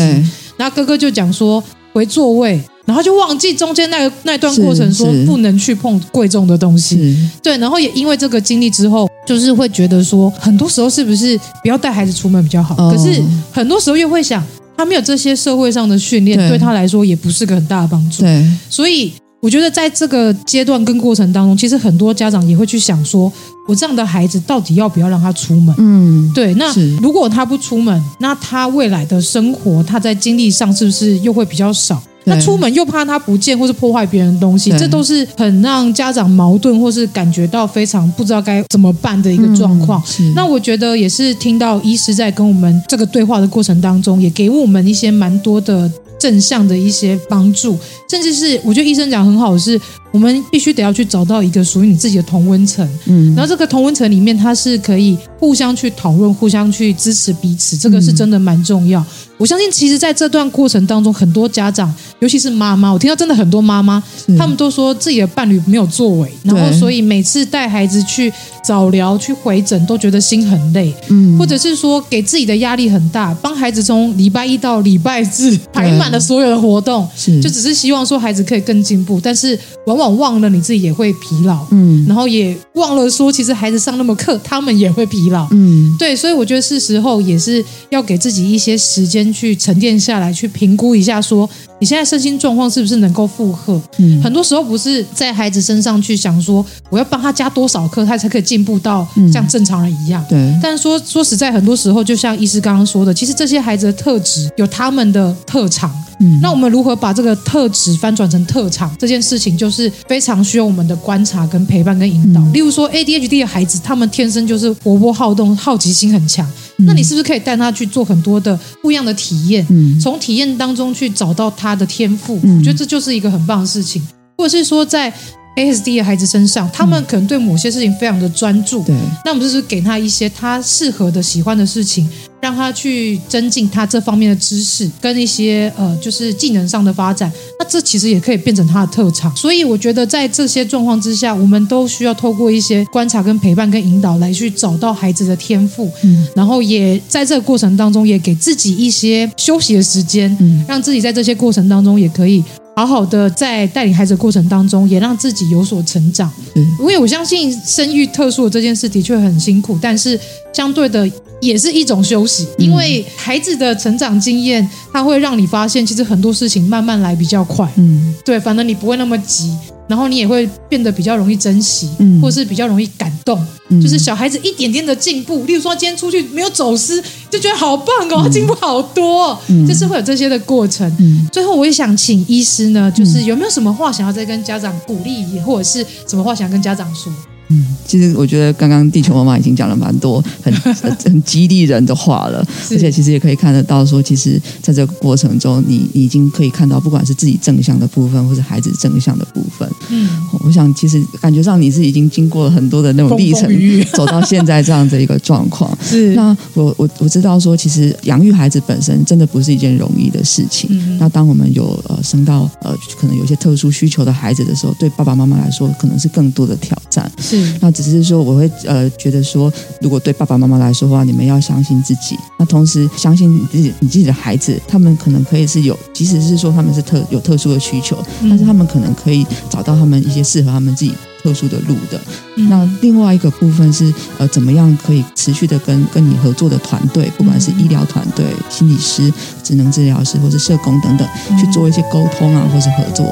[0.57, 1.62] 然后哥哥就讲说
[1.93, 7.16] 回座位，然后就忘记中间那个那段过程，说不能去碰贵重的东西。
[7.43, 12.74] 对，然后也因为这个经历之后，就是会觉得说，很多时候是不是不要带孩子出门比较好？
[12.78, 14.45] 哦、可是很多时候又会想，
[14.76, 18.22] 他没有这些社会上的训练，对，对他来说也不是个很大的帮助。
[18.22, 19.12] 对，所以。
[19.43, 23.32] 我觉得在这个阶段跟过程当中，其实很多家长也会去想说，
[23.70, 25.72] 我这样的孩子到底要不要让他出门？
[25.78, 26.52] 嗯，对。
[26.54, 32.02] 那如果他不出门，那他未来的生活，他在精力上是不是又会比较少？
[32.24, 40.02] 那出门又怕他不见或是破坏别人的东西，这都是很让家长矛盾或是感觉到非常不知道该怎么办的一个状况。
[40.18, 45.88] 嗯、那我觉得也是听到医师在跟我们这个对话的过程当中，也给我们一些蛮多的。
[46.20, 47.78] 正向的一些帮助，
[48.10, 49.80] 甚至是我觉得医生讲很好的是，
[50.12, 59.04] 我们必须得要去找到一个属于你自己的同温层，嗯，然后这个同温层里面，它是可以互相去讨论、互相去支持彼此，这个是真的蛮重要。
[59.38, 64.02] 我相信，其实在这段过程当中，很多家长，尤其是妈妈，我听到真的很多妈妈，
[64.36, 68.30] 他们都说自己的伴侣没有作为，然后所以每次带孩子去
[68.62, 77.40] 早疗、去回诊，都觉得心很累，嗯，或者是说给自己的压力很大，帮孩子从礼拜一到礼拜日排满了所有的活动，是。
[77.40, 89.20] 就只是希望说孩子可以更进步，但是往往忘了你自己也会疲劳，嗯，然后也忘了说，其实孩子上那么课，他们也会疲劳，嗯，对，所以我觉得是时候也是要给自己一些时间。
[89.30, 91.48] 去沉淀下来，去评估一下，说
[91.80, 93.80] 你现在身心状况是不是能够负荷？
[93.96, 100.24] 嗯，很多时候不是在孩子身上去想说，我要帮他加多少课，他才可以进步到像正常人一样。
[100.28, 105.90] 对、嗯，但是说说实在，很多时候就像医师刚刚说的，其实这些孩子的特质有他们的特长。
[106.22, 108.94] 嗯，那我们如何把这个特质翻转成特长？
[108.98, 112.42] 这件事情就是非常需要我们的观察、跟陪伴、跟引导。
[112.42, 116.46] 嗯、例如说，ADHD 的孩子，他们天生就是活泼好动、好奇心很强。
[116.86, 119.66] 那你是不是可以带他去做很多的不一样的体验？
[119.70, 124.02] 嗯，从体验当中去找到他的天赋，嗯我觉得这就是一个很棒的事情。
[124.38, 125.12] 或者是说，在
[125.57, 128.94] ASD 的孩子身上，他们可能对某些事情非常的专注，对，
[129.24, 132.09] 那我们就是给他一些他适合的、喜欢的事情，
[132.40, 137.30] 让他去增进他这方面的知识跟一些呃，就是技能上的发展。
[137.59, 139.34] 那这其实也可以变成他的特长。
[139.36, 152.42] 所以我觉得在这些状况之下，我们都需要透过一些观察、跟陪伴、跟引导来去找到孩子的天赋，嗯，然后也在这个过程当中，也给自己一些休息的时间，嗯，让自己在这些过程当中也可以。
[152.76, 156.30] 好好的在带领孩子的过程当中，也让自己有所成长。
[156.54, 160.18] 嗯，因为我相信生育特殊的这件事的确很辛苦，但是
[160.52, 161.10] 相对的
[161.40, 162.48] 也是一种休息。
[162.56, 167.70] 因为孩子的成长经验，它会让你发现，其实很多事情慢慢来比较快。
[167.76, 169.54] 嗯，对，反正你不会那么急，
[169.91, 173.45] 然后你也会变得比较容易珍惜，嗯或是比较容易感动。
[173.70, 180.88] 嗯就是小孩子一点点的进步，例如说今天出去没有走失，就觉得好棒哦，他进步好多哦，嗯就是会有这些的过程。
[181.01, 187.12] 嗯最后，我也想请医师呢，就是有没有什么话想要再跟家长鼓励，或者是什么话想跟家长说？
[187.51, 199.68] 嗯，其实我觉得刚刚地球妈妈已经讲了蛮多很 很很激励人的话了，而且其实也可以看得到说，其实在这个过程中你，你已经可以看到，不管是自己正向的部分，或是孩子正向的部分。
[199.90, 200.09] 嗯，
[200.44, 203.51] 我想其实感觉上你是已经经过了很多的那种历程
[203.92, 205.76] 走到现在这样的一个状况。
[205.82, 210.70] 是那我我我知道说，其实养育孩子本身真的不是一件容易的事情。
[210.72, 217.11] 嗯那当我们有呃生到呃可能有些特殊需求的孩子的时候，对爸爸妈妈来说，可能是更多的挑战。
[217.18, 232.01] 是那只是说，我会呃觉得说，如果对爸爸妈妈来说的话，你们要相信自己，那同时相信你自己，你自己的孩子，他们可能可以是有，即使是说他们是特有特殊的需求，但是他们可能可以找到他们一些适合他们自己特殊的路的。
[232.36, 232.49] 嗯。
[232.49, 239.12] 那另外一个部分是呃，怎么样可以持续的跟跟你合作的团队，不管是医疗团队、心理师、
[239.43, 241.07] 职能治疗师或是社工等等，
[241.38, 243.07] 去做一些沟通啊，或是合作，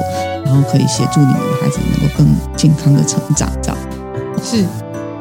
[0.45, 2.27] 然后可以协助你们的孩子能够更
[2.57, 3.77] 健康的成长，这样。
[4.43, 4.65] 是。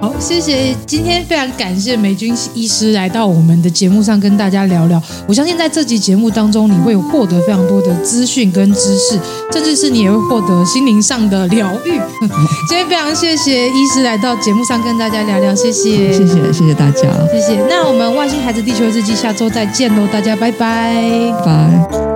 [0.01, 0.73] 好，谢谢。
[0.87, 5.03] 今天非常感谢美军医师来到我们的节目上跟大家聊聊。
[5.27, 9.19] 我相信在这集节目当中，你会有获得非常多的资讯跟知识，
[9.53, 11.91] 甚至是你也会获得心灵上的疗愈。
[12.71, 17.03] 今天非常谢谢医师来到节目上跟大家聊聊，谢谢，谢谢，谢谢大家，
[17.33, 17.61] 谢谢。
[17.69, 20.95] 那我们外星孩子地球日记下周再见喽，大家拜拜，
[21.45, 22.08] 拜。